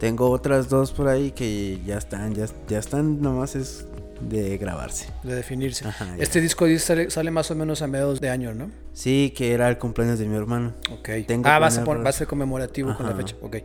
Tengo 0.00 0.30
otras 0.30 0.68
dos 0.68 0.90
por 0.90 1.06
ahí 1.06 1.30
que 1.30 1.80
ya 1.86 1.98
están, 1.98 2.34
ya, 2.34 2.46
ya 2.66 2.80
están, 2.80 3.22
nomás 3.22 3.54
es 3.54 3.86
de 4.20 4.58
grabarse. 4.58 5.08
De 5.22 5.34
definirse. 5.34 5.86
Ajá. 5.86 6.16
Este 6.18 6.40
disco 6.40 6.66
sale, 6.78 7.10
sale 7.10 7.30
más 7.30 7.50
o 7.50 7.54
menos 7.54 7.82
a 7.82 7.86
mediados 7.86 8.20
de 8.20 8.30
año, 8.30 8.54
¿no? 8.54 8.70
Sí, 8.92 9.32
que 9.36 9.52
era 9.52 9.68
el 9.68 9.78
cumpleaños 9.78 10.18
de 10.18 10.26
mi 10.26 10.36
hermano. 10.36 10.74
Ok. 10.90 11.08
Tengo 11.26 11.48
ah, 11.48 11.58
va 11.58 11.66
a, 11.66 11.70
ser, 11.70 11.84
planeado- 11.84 12.04
va 12.04 12.10
a 12.10 12.12
ser 12.12 12.26
conmemorativo 12.26 12.96
con 12.96 13.06
la 13.06 13.14
fecha. 13.14 13.36
Ok. 13.40 13.56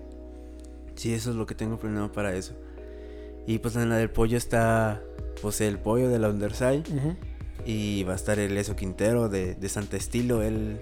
Sí, 0.96 1.14
eso 1.14 1.32
es 1.32 1.36
lo 1.36 1.46
que 1.46 1.56
tengo 1.56 1.78
planeado 1.80 2.12
para 2.12 2.34
eso. 2.36 2.54
Y 3.48 3.58
pues 3.60 3.76
en 3.76 3.90
la 3.90 3.98
del 3.98 4.10
pollo 4.12 4.38
está 4.38 5.02
pues 5.42 5.62
el 5.62 5.80
pollo 5.80 6.10
de 6.10 6.20
la 6.20 6.30
Underside. 6.30 6.84
Y 7.66 8.04
va 8.04 8.14
a 8.14 8.16
estar 8.16 8.40
el 8.40 8.58
Eso 8.58 8.76
Quintero 8.76 9.30
de, 9.30 9.56
de 9.56 9.70
Santa 9.70 9.96
Estilo, 9.98 10.42
el 10.42 10.80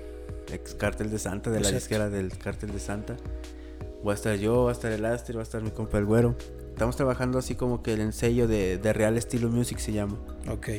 ex 0.51 0.73
cártel 0.75 1.09
de 1.11 1.19
Santa, 1.19 1.51
de 1.51 1.59
la 1.59 1.71
disquera 1.71 2.09
del 2.09 2.38
cártel 2.38 2.71
de 2.71 2.79
Santa. 2.79 3.17
Voy 4.03 4.11
a 4.11 4.15
estar 4.15 4.35
yo, 4.35 4.63
va 4.63 4.69
a 4.69 4.73
estar 4.73 4.91
el 4.91 5.03
Aster, 5.05 5.35
va 5.35 5.41
a 5.41 5.43
estar 5.43 5.61
mi 5.61 5.71
compa 5.71 5.97
el 5.97 6.05
güero. 6.05 6.35
Estamos 6.79 6.95
trabajando 6.95 7.38
así 7.39 7.55
como 7.55 7.83
que 7.83 7.91
el 7.91 8.00
ensayo 8.00 8.48
de, 8.48 8.77
de 8.77 8.93
Real 8.93 9.17
Estilo 9.17 9.50
Music 9.50 9.79
se 9.79 9.91
llama. 9.91 10.15
Ok. 10.50 10.69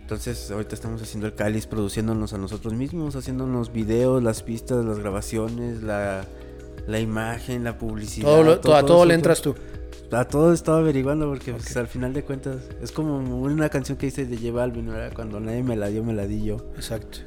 Entonces 0.00 0.48
ahorita 0.48 0.76
estamos 0.76 1.02
haciendo 1.02 1.26
el 1.26 1.34
cáliz, 1.34 1.66
produciéndonos 1.66 2.32
a 2.32 2.38
nosotros 2.38 2.72
mismos, 2.72 3.16
haciéndonos 3.16 3.72
videos, 3.72 4.22
las 4.22 4.44
pistas, 4.44 4.84
las 4.84 5.00
grabaciones, 5.00 5.82
la, 5.82 6.24
la 6.86 7.00
imagen, 7.00 7.64
la 7.64 7.78
publicidad. 7.78 8.28
Todo 8.28 8.44
lo- 8.44 8.74
a 8.76 8.86
todo 8.86 9.04
le 9.04 9.14
entras 9.14 9.42
tú. 9.42 9.56
A 10.12 10.24
todo 10.24 10.52
estaba 10.52 10.78
averiguando 10.78 11.26
porque 11.28 11.50
pues, 11.52 11.76
al 11.76 11.88
final 11.88 12.12
de 12.12 12.22
cuentas 12.22 12.58
es 12.80 12.92
como 12.92 13.16
una 13.18 13.68
canción 13.70 13.98
que 13.98 14.06
hice 14.06 14.26
de 14.26 14.36
J 14.36 14.52
Balvin, 14.52 14.86
¿verdad? 14.86 15.10
Cuando 15.16 15.40
nadie 15.40 15.64
me 15.64 15.74
la 15.74 15.88
dio, 15.88 16.04
me 16.04 16.12
la 16.12 16.28
di 16.28 16.44
yo. 16.44 16.58
Exacto. 16.76 17.18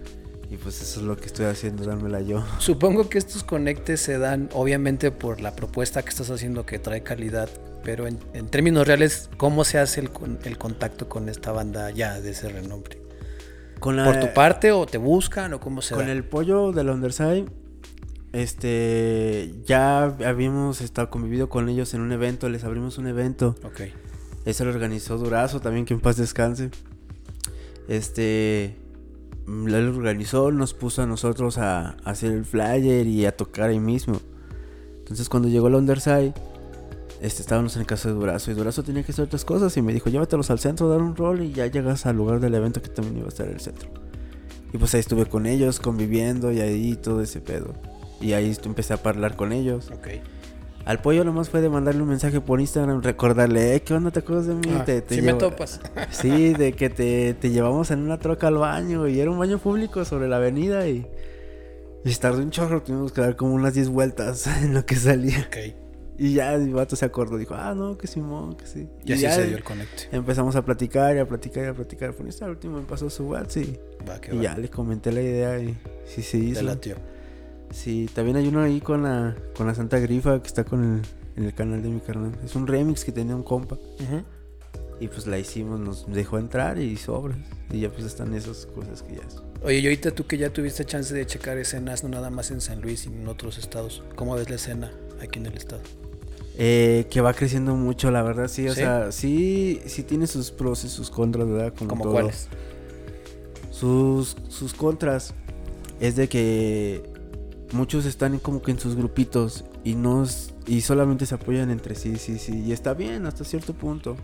Y 0.49 0.55
pues 0.55 0.81
eso 0.81 1.01
es 1.01 1.05
lo 1.05 1.17
que 1.17 1.25
estoy 1.25 1.47
haciendo, 1.47 1.83
dármela 1.83 2.21
yo. 2.21 2.41
Supongo 2.59 3.09
que 3.09 3.17
estos 3.17 3.43
conectes 3.43 3.99
se 3.99 4.17
dan 4.17 4.47
obviamente 4.53 5.11
por 5.11 5.41
la 5.41 5.53
propuesta 5.57 6.01
que 6.03 6.09
estás 6.09 6.29
haciendo 6.29 6.65
que 6.65 6.79
trae 6.79 7.03
calidad 7.03 7.49
Pero 7.83 8.07
en, 8.07 8.17
en 8.33 8.47
términos 8.47 8.87
reales, 8.87 9.29
¿cómo 9.37 9.63
se 9.65 9.77
hace 9.77 9.99
el, 10.01 10.09
el 10.45 10.57
contacto 10.57 11.09
con 11.09 11.27
esta 11.29 11.51
banda 11.51 11.91
ya 11.91 12.21
de 12.21 12.31
ese 12.31 12.49
renombre? 12.49 13.01
Con 13.79 13.97
la- 13.97 14.05
¿Por 14.05 14.19
tu 14.19 14.33
parte 14.33 14.71
o 14.71 14.85
te 14.85 14.97
buscan 14.97 15.53
o 15.53 15.59
cómo 15.59 15.81
se 15.81 15.93
Con 15.95 16.05
da? 16.05 16.11
el 16.13 16.23
pollo 16.23 16.71
del 16.71 16.89
Underside, 16.89 17.45
este, 18.31 19.53
ya 19.65 20.03
habíamos 20.05 20.81
estado 20.81 21.09
convivido 21.09 21.49
con 21.49 21.69
ellos 21.69 21.93
en 21.93 22.01
un 22.01 22.11
evento, 22.11 22.49
les 22.49 22.63
abrimos 22.63 22.97
un 22.97 23.07
evento. 23.07 23.55
Ok. 23.63 23.81
Eso 24.45 24.65
lo 24.65 24.71
organizó 24.71 25.17
Durazo, 25.17 25.59
también 25.59 25.85
que 25.85 25.93
en 25.93 25.99
paz 25.99 26.17
descanse. 26.17 26.69
Este, 27.87 28.77
lo 29.45 29.77
organizó, 29.97 30.51
nos 30.51 30.73
puso 30.73 31.01
a 31.03 31.05
nosotros 31.05 31.57
a, 31.57 31.89
a 31.89 31.95
hacer 32.05 32.31
el 32.31 32.45
flyer 32.45 33.07
y 33.07 33.25
a 33.25 33.35
tocar 33.35 33.69
ahí 33.69 33.79
mismo. 33.79 34.19
Entonces 34.99 35.29
cuando 35.29 35.49
llegó 35.49 35.67
el 35.67 35.75
Underside, 35.75 36.33
este, 37.23 37.41
estábamos 37.41 37.75
en 37.77 37.85
casa 37.85 38.09
de 38.09 38.15
Durazo 38.15 38.51
y 38.51 38.53
Durazo 38.53 38.83
tenía 38.83 39.01
que 39.03 39.11
hacer 39.11 39.25
otras 39.25 39.45
cosas 39.45 39.75
y 39.77 39.81
me 39.81 39.93
dijo, 39.93 40.09
llévatelos 40.09 40.51
al 40.51 40.59
centro, 40.59 40.89
dar 40.89 41.01
un 41.01 41.15
rol 41.15 41.41
y 41.41 41.51
ya 41.53 41.65
llegas 41.67 42.05
al 42.05 42.17
lugar 42.17 42.39
del 42.39 42.53
evento 42.53 42.81
que 42.81 42.89
también 42.89 43.17
iba 43.17 43.25
a 43.25 43.29
estar 43.29 43.47
en 43.47 43.53
el 43.53 43.59
centro. 43.61 43.89
Y 44.73 44.77
pues 44.77 44.93
ahí 44.93 44.99
estuve 44.99 45.25
con 45.25 45.45
ellos, 45.45 45.79
conviviendo 45.79 46.51
y 46.51 46.59
ahí 46.61 46.95
todo 46.95 47.21
ese 47.21 47.39
pedo. 47.41 47.73
Y 48.19 48.33
ahí 48.33 48.55
empecé 48.65 48.93
a 48.93 48.99
hablar 49.03 49.35
con 49.35 49.51
ellos. 49.53 49.89
Ok. 49.91 50.07
Al 50.85 50.99
pollo 51.01 51.23
nomás 51.23 51.49
fue 51.49 51.61
de 51.61 51.69
mandarle 51.69 52.01
un 52.01 52.09
mensaje 52.09 52.41
por 52.41 52.59
Instagram, 52.59 53.01
recordarle, 53.01 53.75
eh, 53.75 53.81
¿qué 53.83 53.93
onda? 53.93 54.11
¿Te 54.11 54.19
acuerdas 54.19 54.47
de 54.47 54.55
mí? 54.55 54.67
Ah, 54.77 54.83
Te- 54.83 55.01
te 55.01 55.15
sí 55.15 55.21
me 55.21 55.33
topas. 55.33 55.79
Sí, 56.11 56.53
de 56.53 56.73
que 56.73 56.89
te, 56.89 57.33
te 57.35 57.51
llevamos 57.51 57.89
en 57.91 57.99
una 57.99 58.19
troca 58.19 58.47
al 58.47 58.57
baño 58.57 59.07
y 59.07 59.19
era 59.21 59.31
un 59.31 59.39
baño 59.39 59.59
público 59.59 60.03
sobre 60.03 60.27
la 60.27 60.37
avenida 60.37 60.87
y, 60.89 61.07
y 62.03 62.15
tardó 62.15 62.39
un 62.39 62.51
chorro, 62.51 62.81
tuvimos 62.83 63.13
que 63.13 63.21
dar 63.21 63.37
como 63.37 63.53
unas 63.53 63.75
10 63.75 63.87
vueltas 63.89 64.45
en 64.61 64.73
lo 64.73 64.85
que 64.85 64.95
salía. 64.97 65.47
Ok. 65.47 65.82
Y 66.17 66.33
ya 66.33 66.53
el 66.53 66.71
vato 66.73 66.95
se 66.95 67.05
acordó, 67.05 67.37
dijo, 67.37 67.55
ah, 67.55 67.73
no, 67.73 67.97
que 67.97 68.07
Simón, 68.07 68.55
que 68.55 68.67
sí. 68.67 68.87
Y, 69.03 69.13
así 69.13 69.23
ya 69.23 69.31
se 69.31 69.47
dio 69.47 69.57
el 69.57 69.63
conecte. 69.63 70.09
empezamos 70.11 70.55
a 70.55 70.63
platicar 70.63 71.15
y 71.15 71.19
a 71.19 71.27
platicar 71.27 71.65
y 71.65 71.67
a 71.67 71.73
platicar. 71.73 72.13
Por 72.13 72.25
Instagram, 72.25 72.55
último 72.55 72.77
me 72.77 72.85
pasó 72.85 73.09
su 73.09 73.27
WhatsApp 73.27 73.63
y, 73.63 73.79
Va, 74.07 74.21
que 74.21 74.33
y 74.33 74.37
va. 74.37 74.43
ya 74.43 74.57
le 74.57 74.69
comenté 74.69 75.11
la 75.11 75.21
idea 75.21 75.59
y 75.59 75.75
sí 76.05 76.21
se 76.21 76.37
hizo. 76.37 76.59
Te 76.59 76.65
latió. 76.65 76.95
Sí, 77.71 78.07
también 78.13 78.37
hay 78.37 78.47
uno 78.47 78.61
ahí 78.61 78.79
con 78.79 79.03
la, 79.03 79.35
con 79.55 79.65
la 79.65 79.73
Santa 79.73 79.97
Grifa 79.97 80.39
que 80.39 80.47
está 80.47 80.63
con 80.63 80.83
el, 80.83 81.01
en 81.35 81.45
el 81.45 81.53
canal 81.55 81.81
de 81.81 81.89
mi 81.89 81.99
carnal. 81.99 82.31
Es 82.45 82.55
un 82.55 82.67
remix 82.67 83.03
que 83.03 83.11
tenía 83.11 83.35
un 83.35 83.43
compa. 83.43 83.77
Y 84.99 85.07
pues 85.07 85.25
la 85.25 85.39
hicimos, 85.39 85.79
nos 85.79 86.05
dejó 86.05 86.37
entrar 86.37 86.77
y 86.77 86.95
sobres. 86.97 87.37
Y 87.71 87.81
ya 87.81 87.89
pues 87.89 88.05
están 88.05 88.33
esas 88.35 88.67
cosas 88.67 89.01
que 89.01 89.15
ya 89.15 89.23
es. 89.27 89.41
Oye, 89.63 89.79
y 89.79 89.85
ahorita 89.85 90.11
tú 90.11 90.27
que 90.27 90.37
ya 90.37 90.51
tuviste 90.51 90.85
chance 90.85 91.13
de 91.13 91.25
checar 91.25 91.57
escenas, 91.57 92.03
no 92.03 92.09
nada 92.09 92.29
más 92.29 92.51
en 92.51 92.61
San 92.61 92.81
Luis, 92.81 93.01
sino 93.01 93.21
en 93.21 93.27
otros 93.27 93.57
estados. 93.57 94.03
¿Cómo 94.15 94.35
ves 94.35 94.49
la 94.49 94.57
escena 94.57 94.91
aquí 95.23 95.39
en 95.39 95.47
el 95.47 95.57
estado? 95.57 95.81
Eh, 96.55 97.07
que 97.09 97.21
va 97.21 97.33
creciendo 97.33 97.75
mucho, 97.75 98.11
la 98.11 98.21
verdad, 98.21 98.47
sí. 98.47 98.67
O 98.67 98.73
¿Sí? 98.73 98.81
sea, 98.81 99.11
sí, 99.11 99.81
sí 99.85 100.03
tiene 100.03 100.27
sus 100.27 100.51
pros 100.51 100.83
y 100.83 100.89
sus 100.89 101.09
contras, 101.09 101.47
¿verdad? 101.47 101.73
Como 101.77 101.89
¿Cómo 101.89 102.03
todo. 102.03 102.13
cuáles? 102.13 102.47
Sus, 103.71 104.37
sus 104.49 104.73
contras 104.73 105.33
es 105.99 106.15
de 106.15 106.29
que 106.29 107.03
muchos 107.71 108.05
están 108.05 108.37
como 108.39 108.61
que 108.61 108.71
en 108.71 108.79
sus 108.79 108.95
grupitos 108.95 109.65
y 109.83 109.95
no 109.95 110.25
y 110.67 110.81
solamente 110.81 111.25
se 111.25 111.35
apoyan 111.35 111.71
entre 111.71 111.95
sí, 111.95 112.17
sí, 112.17 112.37
sí. 112.37 112.63
Y 112.63 112.71
está 112.71 112.93
bien 112.93 113.25
hasta 113.25 113.43
cierto 113.43 113.73
punto. 113.73 114.15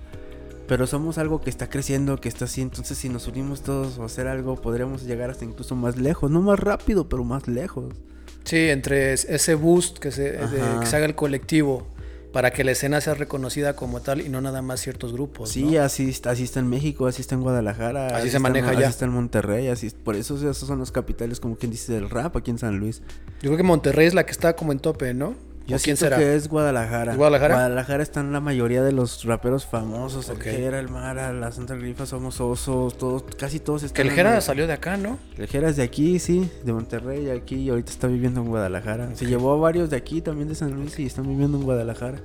Pero 0.67 0.85
somos 0.85 1.17
algo 1.17 1.41
que 1.41 1.49
está 1.49 1.67
creciendo, 1.67 2.21
que 2.21 2.29
está 2.29 2.45
así. 2.45 2.61
Entonces, 2.61 2.95
si 2.95 3.09
nos 3.09 3.27
unimos 3.27 3.61
todos 3.61 3.97
o 3.97 4.03
hacer 4.03 4.27
algo, 4.27 4.55
podríamos 4.55 5.03
llegar 5.03 5.31
hasta 5.31 5.43
incluso 5.43 5.75
más 5.75 5.97
lejos. 5.97 6.29
No 6.29 6.43
más 6.43 6.59
rápido, 6.59 7.09
pero 7.09 7.23
más 7.23 7.47
lejos. 7.47 7.95
Sí, 8.43 8.57
entre 8.69 9.13
es- 9.13 9.25
ese 9.25 9.55
boost 9.55 9.99
que 9.99 10.11
se, 10.11 10.31
de- 10.31 10.79
que 10.79 10.85
se 10.85 10.95
haga 10.95 11.05
el 11.05 11.15
colectivo 11.15 11.87
para 12.33 12.51
que 12.51 12.63
la 12.63 12.71
escena 12.71 13.01
sea 13.01 13.15
reconocida 13.15 13.75
como 13.75 14.01
tal 14.01 14.21
y 14.21 14.29
no 14.29 14.39
nada 14.39 14.61
más 14.61 14.79
ciertos 14.81 15.13
grupos. 15.13 15.49
Sí, 15.49 15.63
¿no? 15.63 15.81
así, 15.81 16.09
está- 16.09 16.31
así 16.31 16.43
está 16.43 16.59
en 16.59 16.67
México, 16.69 17.07
así 17.07 17.21
está 17.21 17.33
en 17.35 17.41
Guadalajara. 17.41 18.15
Así 18.15 18.29
se 18.29 18.37
en- 18.37 18.43
maneja 18.43 18.69
Así 18.71 18.81
ya. 18.81 18.87
está 18.89 19.05
en 19.05 19.11
Monterrey, 19.11 19.67
así 19.67 19.89
por 19.89 20.15
eso 20.15 20.35
esos 20.37 20.57
son 20.57 20.77
los 20.79 20.91
capitales, 20.91 21.39
como 21.39 21.55
quien 21.57 21.71
dice, 21.71 21.91
del 21.93 22.09
rap 22.09 22.35
aquí 22.37 22.51
en 22.51 22.59
San 22.59 22.77
Luis. 22.77 23.01
Yo 23.41 23.49
creo 23.49 23.57
que 23.57 23.63
Monterrey 23.63 24.05
es 24.07 24.13
la 24.13 24.25
que 24.25 24.31
está 24.31 24.55
como 24.55 24.71
en 24.71 24.79
tope, 24.79 25.13
¿no? 25.13 25.33
Yo 25.69 25.75
¿O 25.77 25.79
quién 25.79 25.95
siento 25.95 26.15
será? 26.15 26.17
que 26.17 26.35
es 26.35 26.49
Guadalajara. 26.49 27.11
¿Es 27.11 27.17
Guadalajara? 27.17 27.53
Guadalajara 27.55 28.03
están 28.03 28.31
la 28.33 28.39
mayoría 28.39 28.81
de 28.83 28.91
los 28.91 29.23
raperos 29.23 29.65
famosos. 29.65 30.29
Ok. 30.29 30.45
El 30.47 30.55
Jera, 30.55 30.79
el 30.79 30.89
Mara, 30.89 31.31
la 31.31 31.51
Santa 31.51 31.75
Grifa, 31.75 32.05
Somos 32.05 32.41
Osos, 32.41 32.97
todos, 32.97 33.23
casi 33.37 33.59
todos 33.59 33.81
Que 33.81 33.85
están. 33.87 34.01
el 34.05 34.09
en- 34.09 34.15
Jera 34.15 34.41
salió 34.41 34.67
de 34.67 34.73
acá, 34.73 34.97
¿no? 34.97 35.17
El 35.37 35.47
Jera 35.47 35.69
es 35.69 35.75
de 35.77 35.83
aquí, 35.83 36.19
sí, 36.19 36.51
de 36.65 36.73
Monterrey, 36.73 37.29
aquí, 37.29 37.55
y 37.55 37.69
ahorita 37.69 37.91
está 37.91 38.07
viviendo 38.07 38.41
en 38.41 38.47
Guadalajara. 38.47 39.15
Se 39.15 39.25
llevó 39.27 39.53
a 39.53 39.57
varios 39.57 39.89
de 39.89 39.97
aquí, 39.97 40.21
también 40.21 40.47
de 40.49 40.55
San 40.55 40.71
Luis, 40.73 40.97
y 40.99 41.05
están 41.05 41.27
viviendo 41.27 41.57
en 41.57 41.63
Guadalajara. 41.63 42.19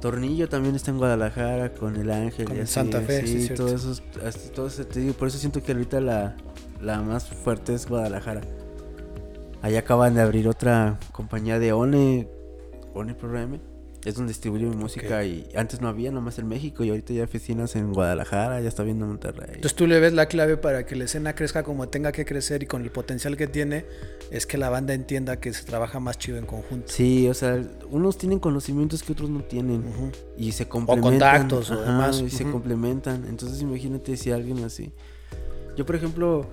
Tornillo 0.00 0.48
también 0.48 0.74
está 0.74 0.90
en 0.90 0.96
Guadalajara 0.98 1.74
con 1.74 1.94
el 1.96 2.10
Ángel 2.10 2.46
Con 2.46 2.56
y 2.56 2.60
así. 2.60 2.72
Santa 2.72 3.00
Fe, 3.02 3.26
sí, 3.26 3.46
sí, 3.48 3.54
todo 3.54 3.74
eso, 3.74 3.94
todo 4.54 4.66
eso 4.66 4.86
te 4.86 5.00
digo, 5.00 5.12
por 5.12 5.28
eso 5.28 5.36
siento 5.38 5.62
que 5.62 5.72
ahorita 5.72 6.00
la, 6.00 6.36
la 6.80 7.02
más 7.02 7.28
fuerte 7.28 7.74
es 7.74 7.86
Guadalajara. 7.86 8.40
Allá 9.62 9.80
acaban 9.80 10.14
de 10.14 10.22
abrir 10.22 10.48
otra 10.48 10.98
compañía 11.12 11.58
de 11.58 11.74
One, 11.74 12.26
One 12.94 13.14
Program. 13.14 13.58
Es 14.04 14.14
donde 14.14 14.30
distribuye 14.30 14.64
mi 14.64 14.76
música 14.76 15.22
y 15.24 15.46
antes 15.54 15.82
no 15.82 15.88
había, 15.88 16.10
nomás 16.10 16.38
en 16.38 16.48
México 16.48 16.82
y 16.84 16.88
ahorita 16.88 17.12
ya 17.12 17.20
hay 17.20 17.24
oficinas 17.24 17.76
en 17.76 17.92
Guadalajara, 17.92 18.58
ya 18.62 18.68
está 18.68 18.82
viendo 18.82 19.06
Monterrey. 19.06 19.56
Entonces 19.56 19.74
tú 19.74 19.86
le 19.86 20.00
ves 20.00 20.14
la 20.14 20.24
clave 20.24 20.56
para 20.56 20.86
que 20.86 20.96
la 20.96 21.04
escena 21.04 21.34
crezca 21.34 21.64
como 21.64 21.86
tenga 21.90 22.10
que 22.10 22.24
crecer 22.24 22.62
y 22.62 22.66
con 22.66 22.82
el 22.82 22.90
potencial 22.90 23.36
que 23.36 23.46
tiene, 23.46 23.84
es 24.30 24.46
que 24.46 24.56
la 24.56 24.70
banda 24.70 24.94
entienda 24.94 25.38
que 25.38 25.52
se 25.52 25.64
trabaja 25.64 26.00
más 26.00 26.16
chido 26.16 26.38
en 26.38 26.46
conjunto. 26.46 26.86
Sí, 26.88 27.28
o 27.28 27.34
sea, 27.34 27.62
unos 27.90 28.16
tienen 28.16 28.38
conocimientos 28.38 29.02
que 29.02 29.12
otros 29.12 29.28
no 29.28 29.42
tienen. 29.42 29.84
Y 30.34 30.52
se 30.52 30.66
complementan. 30.66 31.10
contactos 31.12 31.70
o 31.70 31.82
demás, 31.82 32.22
Y 32.22 32.30
se 32.30 32.50
complementan. 32.50 33.26
Entonces 33.28 33.60
imagínate 33.60 34.16
si 34.16 34.30
alguien 34.30 34.64
así. 34.64 34.94
Yo, 35.76 35.84
por 35.84 35.96
ejemplo, 35.96 36.46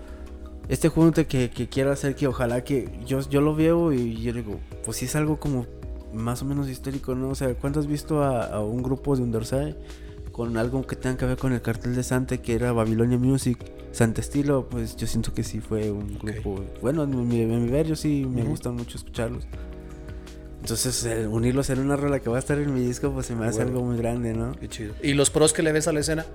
este 0.67 0.89
junte 0.89 1.27
que, 1.27 1.49
que 1.49 1.69
quiero 1.69 1.91
hacer, 1.91 2.13
que 2.15 2.27
ojalá 2.27 2.65
que 2.65 2.89
yo, 3.05 3.21
yo 3.29 3.39
lo 3.39 3.55
veo 3.55 3.93
y 3.93 4.21
yo 4.21 4.33
digo, 4.33 4.59
pues 4.83 4.97
sí 4.97 5.05
es 5.05 5.15
algo 5.15 5.39
como 5.39 5.65
más 6.17 6.41
o 6.41 6.45
menos 6.45 6.67
histórico, 6.69 7.15
¿no? 7.15 7.29
O 7.29 7.35
sea, 7.35 7.53
¿cuánto 7.55 7.79
has 7.79 7.87
visto 7.87 8.23
a, 8.23 8.45
a 8.45 8.59
un 8.63 8.83
grupo 8.83 9.15
de 9.15 9.23
Underside 9.23 9.75
con 10.31 10.57
algo 10.57 10.85
que 10.85 10.95
tenga 10.95 11.17
que 11.17 11.25
ver 11.25 11.37
con 11.37 11.53
el 11.53 11.61
cartel 11.61 11.95
de 11.95 12.03
Santa 12.03 12.37
que 12.37 12.53
era 12.53 12.71
Babilonia 12.73 13.17
Music? 13.17 13.57
Santa 13.91 14.21
Estilo, 14.21 14.67
pues 14.69 14.95
yo 14.97 15.07
siento 15.07 15.33
que 15.33 15.43
sí 15.43 15.59
fue 15.59 15.89
un 15.89 16.19
grupo. 16.19 16.63
Bueno, 16.81 17.03
en 17.03 17.27
mi, 17.27 17.41
en 17.41 17.63
mi 17.65 17.71
ver, 17.71 17.87
yo 17.87 17.95
sí 17.95 18.27
me 18.29 18.41
Ujú. 18.41 18.51
gusta 18.51 18.69
mucho 18.69 18.97
escucharlos. 18.97 19.47
Entonces, 20.61 21.03
el 21.05 21.27
unirlos 21.27 21.69
en 21.69 21.79
una 21.79 21.95
rola 21.95 22.19
que 22.19 22.29
va 22.29 22.35
a 22.35 22.39
estar 22.39 22.57
en 22.59 22.73
mi 22.73 22.81
disco, 22.81 23.11
pues 23.11 23.25
se 23.27 23.35
me 23.35 23.45
hace 23.45 23.61
algo 23.61 23.81
muy 23.83 23.97
grande, 23.97 24.33
¿no? 24.33 24.51
Qué 24.53 24.67
chido. 24.67 24.93
¿Y 25.01 25.13
los 25.13 25.29
pros 25.29 25.53
que 25.53 25.63
le 25.63 25.71
ves 25.71 25.87
a 25.87 25.93
la 25.93 26.01
escena? 26.01 26.25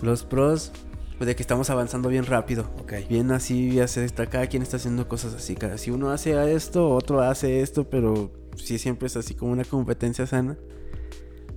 Los 0.00 0.22
pros, 0.22 0.70
pues 1.18 1.26
de 1.26 1.34
que 1.34 1.42
estamos 1.42 1.70
avanzando 1.70 2.08
bien 2.08 2.24
rápido. 2.24 2.70
Bien 3.08 3.32
así, 3.32 3.72
ya 3.72 3.88
se 3.88 4.04
está, 4.04 4.26
cada 4.26 4.46
quien 4.46 4.62
está 4.62 4.76
haciendo 4.76 5.08
cosas 5.08 5.34
así. 5.34 5.56
Cada, 5.56 5.76
si 5.76 5.90
uno 5.90 6.10
hace 6.10 6.54
esto, 6.54 6.90
otro 6.90 7.20
hace 7.20 7.62
esto, 7.62 7.84
pero 7.84 8.30
sí 8.56 8.78
siempre 8.78 9.06
es 9.06 9.16
así 9.16 9.34
como 9.34 9.52
una 9.52 9.64
competencia 9.64 10.26
sana. 10.26 10.56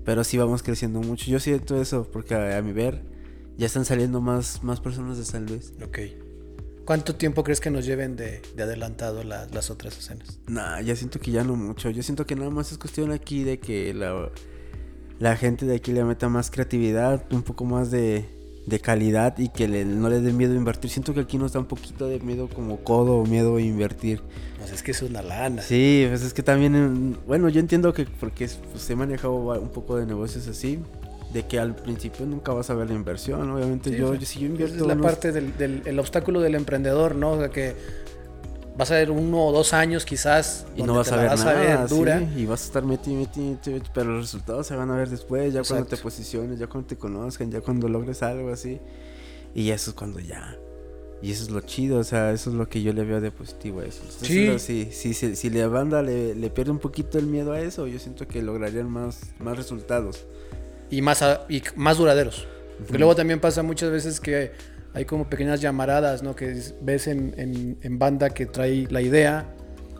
Pero 0.06 0.24
sí 0.24 0.38
vamos 0.38 0.64
creciendo 0.64 1.02
mucho. 1.02 1.30
Yo 1.30 1.40
siento 1.40 1.82
eso, 1.82 2.10
porque 2.12 2.34
a, 2.36 2.58
a 2.58 2.62
mi 2.62 2.72
ver, 2.72 3.04
ya 3.58 3.66
están 3.66 3.84
saliendo 3.86 4.22
más, 4.22 4.64
más 4.64 4.80
personas 4.80 5.18
de 5.18 5.26
San 5.26 5.46
Luis. 5.46 5.74
Ok. 5.86 6.00
¿Cuánto 6.86 7.16
tiempo 7.16 7.44
crees 7.44 7.60
que 7.60 7.70
nos 7.70 7.86
lleven 7.86 8.16
de, 8.16 8.42
de 8.56 8.64
adelantado 8.64 9.24
la- 9.26 9.46
las 9.48 9.70
otras 9.70 9.98
escenas? 9.98 10.40
Nah, 10.48 10.80
ya 10.80 10.96
siento 10.96 11.20
que 11.20 11.32
ya 11.32 11.44
no 11.44 11.58
mucho. 11.58 11.90
Yo 11.90 12.02
siento 12.02 12.26
que 12.26 12.36
nada 12.36 12.50
más 12.50 12.72
es 12.72 12.78
cuestión 12.78 13.12
aquí 13.12 13.44
de 13.44 13.60
que 13.60 13.94
la, 13.94 14.32
la 15.20 15.36
gente 15.36 15.66
de 15.66 15.76
aquí 15.76 15.92
le 15.92 16.06
meta 16.06 16.30
más 16.30 16.50
creatividad, 16.50 17.26
un 17.34 17.44
poco 17.44 17.66
más 17.66 17.92
de, 17.92 18.30
de 18.68 18.80
calidad 18.80 19.38
y 19.40 19.48
que 19.50 19.68
le- 19.68 19.86
no 19.86 20.10
le 20.10 20.20
dé 20.20 20.34
miedo 20.34 20.54
invertir. 20.54 20.92
Siento 20.92 21.14
que 21.14 21.22
aquí 21.22 21.38
nos 21.38 21.54
da 21.54 21.60
un 21.62 21.66
poquito 21.68 22.08
de 22.08 22.20
miedo 22.20 22.48
como 22.50 22.78
codo 22.84 23.16
o 23.18 23.26
miedo 23.26 23.56
a 23.56 23.62
invertir. 23.62 24.22
Pues 24.60 24.72
es 24.74 24.84
que 24.84 24.92
es 24.92 25.02
una 25.02 25.22
lana. 25.22 25.62
Sí, 25.62 26.06
pues 26.10 26.22
es 26.22 26.34
que 26.34 26.44
también, 26.44 26.76
en- 26.76 27.18
bueno, 27.26 27.48
yo 27.50 27.60
entiendo 27.62 27.94
que 27.94 28.06
porque 28.20 28.50
pues, 28.72 28.90
he 28.90 28.96
manejado 28.96 29.34
un 29.60 29.70
poco 29.70 29.96
de 29.96 30.06
negocios 30.06 30.48
así, 30.50 30.80
de 31.34 31.44
que 31.46 31.60
al 31.60 31.76
principio 31.76 32.26
nunca 32.26 32.52
vas 32.54 32.70
a 32.70 32.74
ver 32.74 32.90
la 32.90 32.96
inversión. 32.96 33.50
Obviamente 33.50 33.90
Sí, 33.90 33.96
yo, 33.98 34.08
o 34.08 34.12
sea, 34.12 34.20
yo- 34.20 34.26
si 34.26 34.40
yo 34.42 34.46
invierto... 34.48 34.76
es 34.76 34.82
la 34.82 34.94
unos- 34.94 35.06
parte 35.06 35.32
del, 35.32 35.56
del- 35.58 35.82
el 35.86 35.98
obstáculo 36.00 36.42
del 36.42 36.56
emprendedor, 36.56 37.16
¿no? 37.16 37.32
O 37.32 37.40
sea, 37.40 37.50
que 37.50 37.74
vas 38.78 38.92
a 38.92 38.96
ver 38.96 39.10
uno 39.12 39.46
o 39.48 39.52
dos 39.52 39.74
años 39.74 40.06
quizás 40.06 40.66
Y 40.76 40.84
no 40.84 40.94
vas 40.94 41.12
a 41.12 41.18
ver 41.18 41.30
vas 41.30 41.44
nada, 41.44 41.88
dura. 41.88 42.20
sí, 42.20 42.42
y 42.42 42.46
vas 42.46 42.62
a 42.62 42.66
estar 42.66 42.84
meti, 42.84 43.10
meti, 43.16 43.40
meti, 43.42 43.72
meti, 43.72 43.90
pero 43.94 44.12
los 44.12 44.22
resultados 44.26 44.68
se 44.68 44.76
van 44.76 44.92
a 44.92 44.96
ver 44.96 45.10
después, 45.10 45.52
ya 45.54 45.64
cuando 45.64 45.86
te 45.88 45.98
posiciones, 45.98 46.60
ya 46.60 46.68
cuando 46.68 46.88
te 46.88 46.96
conozcan, 46.98 47.50
ya 47.52 47.62
cuando 47.62 47.88
logres 47.90 48.22
algo 48.24 48.52
así. 48.52 48.80
Y 49.56 49.72
eso 49.72 49.90
es 49.92 49.96
cuando 49.96 50.20
ya. 50.20 50.56
Y 51.20 51.32
eso 51.32 51.42
es 51.44 51.50
lo 51.50 51.62
chido, 51.62 51.98
o 51.98 52.04
sea, 52.04 52.32
eso 52.32 52.52
es 52.52 52.56
lo 52.56 52.70
que 52.70 52.84
yo 52.84 52.94
le 52.94 53.04
veo 53.04 53.20
de 53.20 53.32
positivo 53.32 53.80
a 53.80 53.86
eso. 53.86 54.02
Entonces, 54.04 54.62
Sí. 54.62 54.86
si, 54.92 54.92
si, 54.92 55.14
si, 55.16 55.36
si 55.36 55.50
la 55.50 55.68
banda 55.68 56.04
le, 56.04 56.36
le 56.36 56.50
pierde 56.52 56.70
un 56.70 56.78
poquito 56.78 57.18
el 57.18 57.26
miedo 57.26 57.54
a 57.54 57.60
eso, 57.60 57.88
yo 57.88 57.98
siento 57.98 58.28
que 58.28 58.44
lograrían 58.44 58.88
más, 58.90 59.22
más 59.40 59.58
resultados. 59.58 60.26
y 60.92 61.02
más, 61.02 61.24
a- 61.24 61.46
y 61.50 61.64
más 61.76 61.98
duraderos. 61.98 62.48
Porque 62.78 63.00
luego 63.00 63.16
también 63.16 63.40
pasa 63.40 63.64
muchas 63.64 63.90
veces 63.92 64.20
que 64.20 64.52
hay 64.98 65.06
como 65.06 65.30
pequeñas 65.30 65.62
llamaradas, 65.62 66.24
¿no? 66.24 66.36
Que 66.36 66.52
es- 66.52 66.76
ves 66.82 67.08
en, 67.08 67.34
en- 67.38 67.78
en 67.82 68.00
banda 68.00 68.32
que 68.32 68.46
trae 68.48 68.88
la 68.90 69.02
idea, 69.02 69.56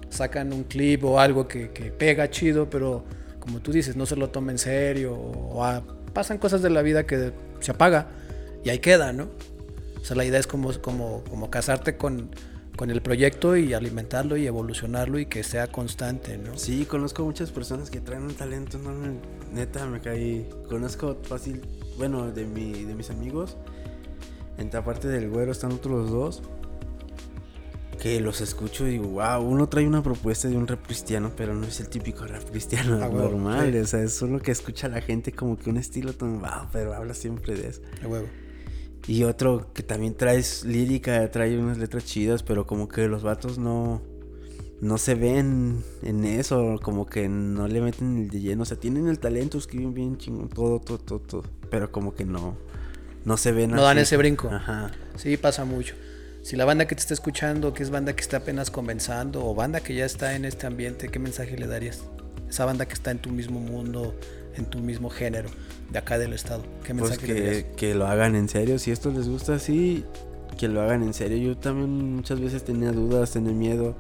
sacan 0.10 0.54
un 0.54 0.64
clip 0.64 1.04
o 1.06 1.20
algo 1.20 1.48
que, 1.48 1.70
que 1.72 1.92
pega 1.92 2.30
chido, 2.30 2.70
pero 2.70 3.06
como 3.40 3.60
tú 3.60 3.72
dices, 3.72 3.96
no 3.96 4.06
se 4.06 4.16
lo 4.16 4.30
toma 4.30 4.52
en 4.52 4.58
serio 4.58 5.14
o 5.14 5.64
ah, 5.64 5.84
pasan 6.14 6.38
cosas 6.38 6.62
de 6.62 6.70
la 6.70 6.82
vida 6.82 7.06
que 7.06 7.32
se 7.60 7.72
apaga 7.72 8.08
y 8.64 8.70
ahí 8.70 8.80
queda, 8.80 9.14
¿no? 9.14 9.30
O 10.02 10.06
sea, 10.06 10.16
la 10.18 10.26
idea 10.26 10.40
es 10.40 10.48
como, 10.48 10.72
como, 10.82 11.24
como 11.30 11.50
casarte 11.50 11.96
con, 11.98 12.32
con 12.76 12.90
el 12.90 13.02
proyecto 13.02 13.56
y 13.58 13.74
alimentarlo 13.74 14.36
y 14.38 14.48
evolucionarlo 14.48 15.20
y 15.20 15.26
que 15.28 15.44
sea 15.44 15.68
constante, 15.68 16.38
¿no? 16.38 16.58
Sí, 16.58 16.86
conozco 16.86 17.24
muchas 17.24 17.52
personas 17.52 17.90
que 17.90 18.00
traen 18.00 18.24
un 18.24 18.34
talento, 18.34 18.78
no, 18.80 18.92
neta, 19.54 19.86
me 19.86 20.00
caí. 20.02 20.48
Conozco 20.70 21.18
fácil, 21.24 21.62
bueno, 21.98 22.32
de, 22.32 22.46
mi, 22.46 22.84
de 22.86 22.96
mis 22.96 23.10
amigos, 23.10 23.58
en 24.58 24.66
esta 24.68 24.84
parte 24.84 25.08
del 25.08 25.30
güero 25.30 25.52
están 25.52 25.72
otros 25.72 26.10
dos, 26.10 26.42
que 28.02 28.20
los 28.20 28.42
escucho 28.42 28.88
y 28.88 28.92
digo, 28.92 29.08
wow, 29.08 29.42
uno 29.42 29.68
trae 29.68 29.88
una 29.88 30.04
propuesta 30.04 30.48
de 30.48 30.56
un 30.56 30.68
rap 30.68 30.86
cristiano, 30.86 31.32
pero 31.36 31.56
no 31.56 31.66
es 31.66 31.80
el 31.80 31.90
típico 31.90 32.26
rap 32.26 32.44
cristiano 32.50 33.04
A 33.04 33.10
huevo, 33.10 33.32
normal, 33.32 33.72
sí. 33.74 33.80
o 33.80 33.88
sea, 33.88 34.04
es 34.04 34.14
solo 34.14 34.40
que 34.40 34.52
escucha 34.52 34.88
la 34.88 35.02
gente 35.02 35.32
como 35.32 35.58
que 35.58 35.70
un 35.70 35.78
estilo 35.78 36.14
tan 36.14 36.40
wow, 36.40 36.68
pero 36.72 36.94
habla 36.94 37.14
siempre 37.14 37.56
de 37.56 37.70
eso. 37.70 37.82
A 38.04 38.08
huevo. 38.08 38.28
Y 39.08 39.24
otro 39.24 39.72
que 39.74 39.84
también 39.84 40.16
trae 40.16 40.44
lírica, 40.66 41.32
trae 41.32 41.58
unas 41.58 41.78
letras 41.78 42.06
chidas, 42.06 42.44
pero 42.44 42.68
como 42.68 42.90
que 42.90 43.08
los 43.08 43.24
vatos 43.24 43.58
no, 43.58 44.02
no 44.82 44.98
se 44.98 45.16
ven 45.16 45.82
en 46.02 46.26
eso, 46.26 46.78
como 46.84 47.06
que 47.06 47.30
no 47.30 47.70
le 47.70 47.80
meten 47.80 48.18
el 48.18 48.30
de 48.30 48.42
lleno. 48.42 48.64
O 48.64 48.66
sea, 48.66 48.78
tienen 48.78 49.08
el 49.08 49.20
talento, 49.20 49.58
escriben 49.58 49.94
bien 49.94 50.18
chingón, 50.18 50.50
todo, 50.50 50.82
todo, 50.82 50.98
todo, 50.98 51.20
todo. 51.20 51.44
Pero 51.70 51.90
como 51.90 52.14
que 52.14 52.26
no, 52.26 52.58
no 53.28 53.38
se 53.38 53.52
ven 53.52 53.72
No 53.72 53.84
dan 53.84 53.98
así. 53.98 54.04
ese 54.04 54.18
brinco. 54.18 54.50
Ajá. 54.50 54.92
Sí, 55.18 55.38
pasa 55.38 55.66
mucho. 55.66 55.94
Si 56.42 56.56
la 56.56 56.66
banda 56.66 56.88
que 56.88 56.96
te 56.96 57.02
está 57.02 57.14
escuchando, 57.14 57.74
que 57.74 57.84
es 57.84 57.90
banda 57.90 58.16
que 58.16 58.22
está 58.22 58.38
apenas 58.38 58.72
comenzando, 58.72 59.46
o 59.46 59.54
banda 59.54 59.82
que 59.82 59.94
ya 59.94 60.06
está 60.06 60.36
en 60.36 60.46
este 60.46 60.66
ambiente, 60.66 61.10
¿qué 61.10 61.20
mensaje 61.20 61.58
le 61.58 61.68
darías? 61.68 62.04
Esa 62.50 62.64
banda 62.66 62.86
que 62.88 62.94
está 62.94 63.12
en 63.12 63.20
tu 63.20 63.30
mismo 63.30 63.60
mundo, 63.60 64.16
en 64.56 64.66
tu 64.66 64.80
mismo 64.80 65.10
género, 65.10 65.50
de 65.92 66.00
acá 66.00 66.18
del 66.18 66.32
estado. 66.34 66.64
¿Qué 66.84 66.96
Pues 66.96 67.10
mensaje 67.12 67.28
le 67.34 67.42
darías? 67.42 67.64
que, 67.66 67.72
que 67.76 67.94
lo 67.96 68.08
hagan 68.08 68.36
en 68.36 68.48
serio. 68.48 68.80
Si 68.80 68.92
esto 68.92 69.12
les 69.12 69.28
gusta 69.28 69.56
así, 69.56 70.06
que 70.58 70.70
lo 70.70 70.82
hagan 70.82 71.04
en 71.04 71.14
serio. 71.14 71.38
Yo 71.38 71.58
también 71.58 72.16
muchas 72.16 72.40
veces 72.40 72.64
tenía 72.64 72.94
dudas, 72.94 73.32
tenía 73.32 73.52
miedo 73.52 73.96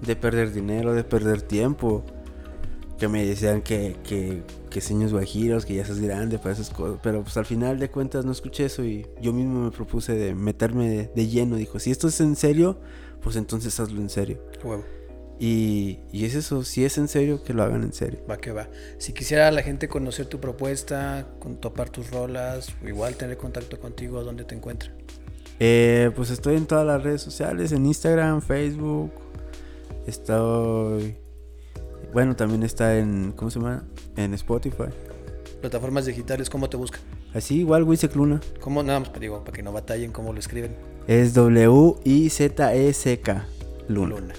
de 0.00 0.16
perder 0.16 0.52
dinero, 0.52 0.94
de 0.94 1.04
perder 1.04 1.42
tiempo. 1.42 2.04
Que 3.02 3.08
me 3.08 3.26
decían 3.26 3.62
que, 3.62 3.96
que, 4.04 4.44
que 4.70 4.80
sueños 4.80 5.10
guajiros, 5.10 5.66
que 5.66 5.74
ya 5.74 5.84
sos 5.84 5.98
grande 5.98 6.38
para 6.38 6.52
esas 6.52 6.70
cosas. 6.70 7.00
Pero 7.02 7.24
pues 7.24 7.36
al 7.36 7.44
final 7.44 7.80
de 7.80 7.90
cuentas 7.90 8.24
no 8.24 8.30
escuché 8.30 8.66
eso 8.66 8.84
y 8.84 9.08
yo 9.20 9.32
mismo 9.32 9.64
me 9.64 9.72
propuse 9.72 10.14
de 10.14 10.36
meterme 10.36 10.88
de, 10.88 11.10
de 11.12 11.26
lleno. 11.26 11.56
Dijo, 11.56 11.80
si 11.80 11.90
esto 11.90 12.06
es 12.06 12.20
en 12.20 12.36
serio, 12.36 12.78
pues 13.20 13.34
entonces 13.34 13.80
hazlo 13.80 14.00
en 14.00 14.08
serio. 14.08 14.40
Huevo. 14.62 14.84
Y, 15.40 15.98
y 16.12 16.26
es 16.26 16.36
eso, 16.36 16.62
si 16.62 16.84
es 16.84 16.96
en 16.96 17.08
serio, 17.08 17.42
que 17.42 17.54
lo 17.54 17.64
hagan 17.64 17.82
en 17.82 17.92
serio. 17.92 18.20
Va 18.30 18.36
que 18.36 18.52
va. 18.52 18.68
Si 18.98 19.12
quisiera 19.12 19.50
la 19.50 19.64
gente 19.64 19.88
conocer 19.88 20.26
tu 20.26 20.38
propuesta, 20.38 21.26
con 21.40 21.56
topar 21.56 21.90
tus 21.90 22.08
rolas, 22.12 22.68
o 22.84 22.86
igual 22.86 23.16
tener 23.16 23.36
contacto 23.36 23.80
contigo, 23.80 24.22
¿dónde 24.22 24.44
te 24.44 24.54
encuentran? 24.54 24.94
Eh, 25.58 26.12
pues 26.14 26.30
estoy 26.30 26.54
en 26.54 26.66
todas 26.66 26.86
las 26.86 27.02
redes 27.02 27.20
sociales, 27.20 27.72
en 27.72 27.84
Instagram, 27.84 28.42
Facebook. 28.42 29.10
Estoy. 30.06 31.16
Bueno, 32.12 32.36
también 32.36 32.62
está 32.62 32.98
en. 32.98 33.32
¿Cómo 33.32 33.50
se 33.50 33.58
llama? 33.58 33.84
En 34.16 34.34
Spotify. 34.34 34.84
Plataformas 35.60 36.06
digitales, 36.06 36.50
¿cómo 36.50 36.68
te 36.68 36.76
buscan? 36.76 37.00
Así, 37.34 37.60
igual, 37.60 37.84
Wisek 37.84 38.14
Luna. 38.16 38.40
¿Cómo? 38.60 38.82
Nada 38.82 39.00
más, 39.00 39.12
digo, 39.18 39.40
para 39.44 39.56
que 39.56 39.62
no 39.62 39.72
batallen, 39.72 40.12
¿cómo 40.12 40.32
lo 40.32 40.38
escriben? 40.38 40.74
Es 41.06 41.34
W-I-Z-E-C-K. 41.34 41.86
Luna. 43.88 44.16
Luna. 44.16 44.34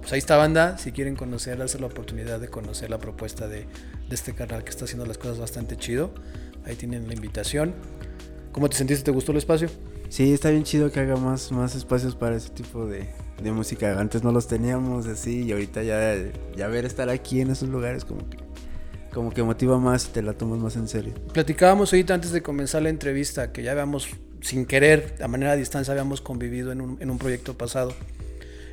Pues 0.00 0.12
ahí 0.12 0.18
está 0.18 0.36
banda, 0.36 0.78
si 0.78 0.92
quieren 0.92 1.16
conocer, 1.16 1.58
darse 1.58 1.78
la 1.78 1.86
oportunidad 1.86 2.40
de 2.40 2.48
conocer 2.48 2.90
la 2.90 2.98
propuesta 2.98 3.46
de, 3.46 3.66
de 4.08 4.14
este 4.14 4.34
canal 4.34 4.64
que 4.64 4.70
está 4.70 4.84
haciendo 4.86 5.06
las 5.06 5.18
cosas 5.18 5.38
bastante 5.38 5.76
chido. 5.76 6.10
Ahí 6.64 6.76
tienen 6.76 7.06
la 7.08 7.14
invitación. 7.14 7.74
¿Cómo 8.52 8.68
te 8.68 8.76
sentiste? 8.76 9.04
¿Te 9.04 9.10
gustó 9.10 9.32
el 9.32 9.38
espacio? 9.38 9.68
Sí, 10.08 10.32
está 10.32 10.50
bien 10.50 10.64
chido 10.64 10.90
que 10.90 11.00
haga 11.00 11.16
más, 11.16 11.52
más 11.52 11.74
espacios 11.74 12.14
para 12.14 12.36
ese 12.36 12.48
tipo 12.48 12.86
de, 12.86 13.08
de 13.42 13.52
música. 13.52 13.98
Antes 13.98 14.22
no 14.22 14.32
los 14.32 14.48
teníamos 14.48 15.06
así 15.06 15.42
y 15.44 15.52
ahorita 15.52 15.82
ya, 15.82 16.14
ya 16.56 16.68
ver 16.68 16.84
estar 16.84 17.08
aquí 17.08 17.40
en 17.40 17.50
esos 17.50 17.68
lugares 17.68 18.04
como 18.04 18.28
que, 18.28 18.38
como 19.12 19.30
que 19.30 19.42
motiva 19.42 19.78
más 19.78 20.06
y 20.06 20.08
te 20.10 20.22
la 20.22 20.32
tomas 20.32 20.58
más 20.58 20.76
en 20.76 20.88
serio. 20.88 21.14
Platicábamos 21.32 21.92
ahorita 21.92 22.14
antes 22.14 22.32
de 22.32 22.42
comenzar 22.42 22.82
la 22.82 22.88
entrevista 22.88 23.52
que 23.52 23.62
ya 23.62 23.72
habíamos, 23.72 24.08
sin 24.40 24.66
querer, 24.66 25.16
a 25.22 25.28
manera 25.28 25.52
de 25.52 25.58
distancia, 25.58 25.92
habíamos 25.92 26.20
convivido 26.20 26.72
en 26.72 26.80
un, 26.80 26.96
en 27.00 27.10
un 27.10 27.18
proyecto 27.18 27.56
pasado. 27.56 27.94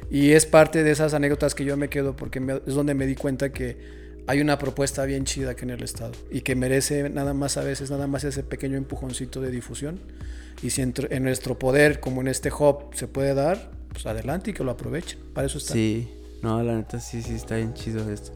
Y 0.10 0.32
es 0.32 0.46
parte 0.46 0.84
de 0.84 0.92
esas 0.92 1.14
anécdotas 1.14 1.56
que 1.56 1.66
yo 1.66 1.78
me 1.78 1.90
quedo 1.90 2.16
porque 2.16 2.40
es 2.66 2.74
donde 2.74 2.94
me 2.94 3.08
di 3.08 3.16
cuenta 3.16 3.52
que 3.52 4.06
hay 4.28 4.42
una 4.42 4.58
propuesta 4.58 5.06
bien 5.06 5.26
chida 5.26 5.52
aquí 5.52 5.64
en 5.64 5.72
el 5.72 5.84
estado 5.84 6.14
y 6.32 6.42
que 6.42 6.56
merece 6.56 7.10
nada 7.10 7.34
más 7.34 7.58
a 7.58 7.64
veces, 7.64 7.92
nada 7.92 8.08
más 8.08 8.24
ese 8.24 8.44
pequeño 8.44 8.78
empujoncito 8.78 9.42
de 9.42 9.52
difusión. 9.52 10.00
Y 10.62 10.70
si 10.70 10.82
en, 10.82 10.94
en 11.10 11.24
nuestro 11.24 11.60
poder, 11.60 12.00
como 12.00 12.22
en 12.22 12.28
este 12.28 12.50
hub, 12.52 12.94
se 12.94 13.08
puede 13.08 13.34
dar, 13.34 13.72
pues 13.96 14.06
adelante 14.08 14.52
y 14.52 14.54
que 14.54 14.64
lo 14.64 14.72
aprovechen. 14.72 15.18
Para 15.34 15.48
eso 15.48 15.58
está. 15.58 15.74
Sí, 15.74 16.12
no, 16.42 16.62
la 16.62 16.76
neta 16.76 17.00
sí, 17.00 17.22
sí 17.22 17.34
está 17.34 17.56
bien 17.56 17.74
chido 17.74 18.12
esto. 18.12 18.34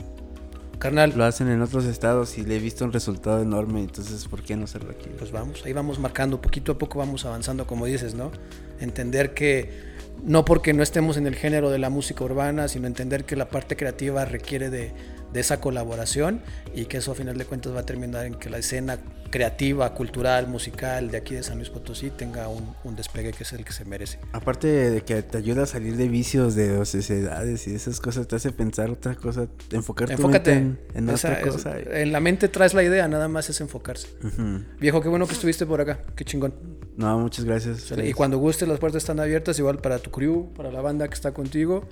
Carnal, 0.78 1.13
Lo 1.17 1.26
hacen 1.26 1.50
en 1.50 1.62
otros 1.62 1.84
estados 1.84 2.38
y 2.38 2.45
le 2.45 2.56
he 2.56 2.60
visto 2.60 2.86
un 2.86 2.93
resultado 2.93 3.41
enorme, 3.41 3.82
entonces 3.82 4.26
¿por 4.30 4.41
qué 4.41 4.56
no 4.56 4.63
hacerlo 4.63 4.91
aquí? 4.91 5.10
pues 5.17 5.30
vamos, 5.30 5.62
ahí 5.65 5.74
vamos 5.74 6.00
marcando, 6.00 6.41
poquito 6.41 6.72
a 6.72 6.78
poco 6.78 7.00
vamos 7.00 7.26
avanzando, 7.26 7.67
como 7.67 7.86
dices, 7.86 8.15
¿no? 8.15 8.32
Entender 8.80 9.34
que 9.34 9.89
no 10.24 10.45
porque 10.45 10.72
no 10.72 10.82
estemos 10.82 11.17
en 11.17 11.28
el 11.28 11.36
género 11.36 11.69
de 11.69 11.80
la 11.80 11.89
música 11.89 12.24
urbana, 12.24 12.69
sino 12.69 12.88
entender 12.88 13.26
que 13.26 13.36
la 13.36 13.50
parte 13.50 13.76
creativa 13.76 14.24
requiere 14.24 14.69
de, 14.69 14.93
de 15.33 15.39
esa 15.39 15.59
colaboración 15.61 16.41
y 16.73 16.85
que 16.85 16.97
eso 16.97 17.11
a 17.11 17.15
final 17.15 17.37
de 17.37 17.45
cuentas 17.45 17.73
va 17.75 17.81
a 17.81 17.85
terminar 17.85 18.25
en 18.25 18.35
que 18.35 18.49
la 18.49 18.57
escena 18.57 18.97
creativa, 19.29 19.93
cultural, 19.93 20.47
musical 20.47 21.11
de 21.11 21.17
aquí 21.17 21.35
de 21.35 21.43
San 21.43 21.57
Luis 21.57 21.69
Potosí 21.69 22.09
tenga 22.09 22.47
un, 22.47 22.73
un 22.83 22.95
despegue 22.95 23.31
que 23.31 23.43
es 23.43 23.53
el 23.53 23.63
que 23.63 23.73
se 23.73 23.85
merece. 23.85 24.17
Aparte 24.31 24.67
de 24.67 25.01
que 25.01 25.21
te 25.21 25.37
ayuda 25.37 25.63
a 25.63 25.65
salir 25.67 25.95
de 25.97 26.07
vicios, 26.07 26.55
de 26.55 26.83
sociedades 26.83 27.67
y 27.67 27.75
esas 27.75 27.99
cosas, 27.99 28.27
te 28.27 28.35
hace 28.37 28.51
pensar 28.51 28.89
otra 28.89 29.13
cosa, 29.13 29.47
enfocar 29.71 30.07
tu 30.07 30.13
Enfócate 30.13 30.55
mente 30.55 30.79
en, 30.97 31.03
en 31.09 31.09
Esa 31.13 31.27
otra 31.29 31.41
es- 31.41 31.47
cosa. 31.53 31.75
en 31.79 32.11
la 32.11 32.19
mente 32.19 32.47
traes 32.47 32.73
la 32.73 32.81
idea, 32.81 33.07
nada 33.07 33.27
más 33.27 33.49
es 33.51 33.61
enfocarse. 33.61 34.07
Ujú. 34.23 34.63
Viejo, 34.79 34.99
qué 35.01 35.09
bueno 35.09 35.27
que 35.27 35.33
estuviste 35.33 35.67
por 35.67 35.79
acá, 35.79 35.99
qué 36.15 36.25
chingón. 36.25 36.53
No, 36.97 37.19
muchas 37.19 37.45
gracias. 37.45 37.81
Sale, 37.81 38.09
Y 38.09 38.13
cuando 38.13 38.39
guste, 38.39 38.65
las 38.65 38.79
puertas 38.79 39.03
están 39.03 39.19
abiertas, 39.19 39.59
igual 39.59 39.77
para 39.77 39.99
tu 39.99 40.09
crew, 40.09 40.51
para 40.55 40.71
la 40.71 40.81
banda 40.81 41.07
que 41.07 41.13
está 41.13 41.33
contigo. 41.33 41.87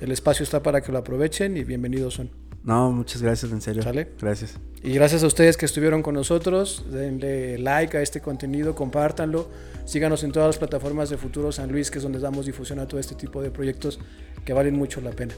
El 0.00 0.10
espacio 0.12 0.42
está 0.44 0.62
para 0.62 0.82
que 0.82 0.92
lo 0.92 0.98
aprovechen 0.98 1.56
y 1.56 1.64
bienvenidos 1.64 2.14
son. 2.14 2.30
No, 2.64 2.90
muchas 2.90 3.20
gracias, 3.20 3.52
en 3.52 3.60
serio. 3.60 3.82
¿Sale? 3.82 4.08
Gracias. 4.20 4.58
Y 4.82 4.92
gracias 4.94 5.22
a 5.22 5.26
ustedes 5.26 5.56
que 5.56 5.66
estuvieron 5.66 6.02
con 6.02 6.14
nosotros. 6.14 6.84
Denle 6.90 7.58
like 7.58 7.96
a 7.96 8.02
este 8.02 8.20
contenido, 8.20 8.74
compártanlo. 8.74 9.48
Síganos 9.84 10.24
en 10.24 10.32
todas 10.32 10.48
las 10.48 10.58
plataformas 10.58 11.10
de 11.10 11.18
Futuro 11.18 11.52
San 11.52 11.70
Luis, 11.70 11.90
que 11.90 11.98
es 11.98 12.02
donde 12.02 12.18
damos 12.18 12.46
difusión 12.46 12.78
a 12.78 12.88
todo 12.88 12.98
este 12.98 13.14
tipo 13.14 13.42
de 13.42 13.50
proyectos 13.50 14.00
que 14.44 14.54
valen 14.54 14.76
mucho 14.76 15.02
la 15.02 15.10
pena. 15.10 15.34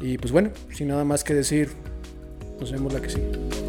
Y 0.00 0.18
pues 0.18 0.32
bueno, 0.32 0.50
sin 0.72 0.88
nada 0.88 1.04
más 1.04 1.22
que 1.22 1.32
decir, 1.32 1.70
nos 2.58 2.72
vemos 2.72 2.92
la 2.92 3.00
que 3.00 3.08
sigue. 3.08 3.61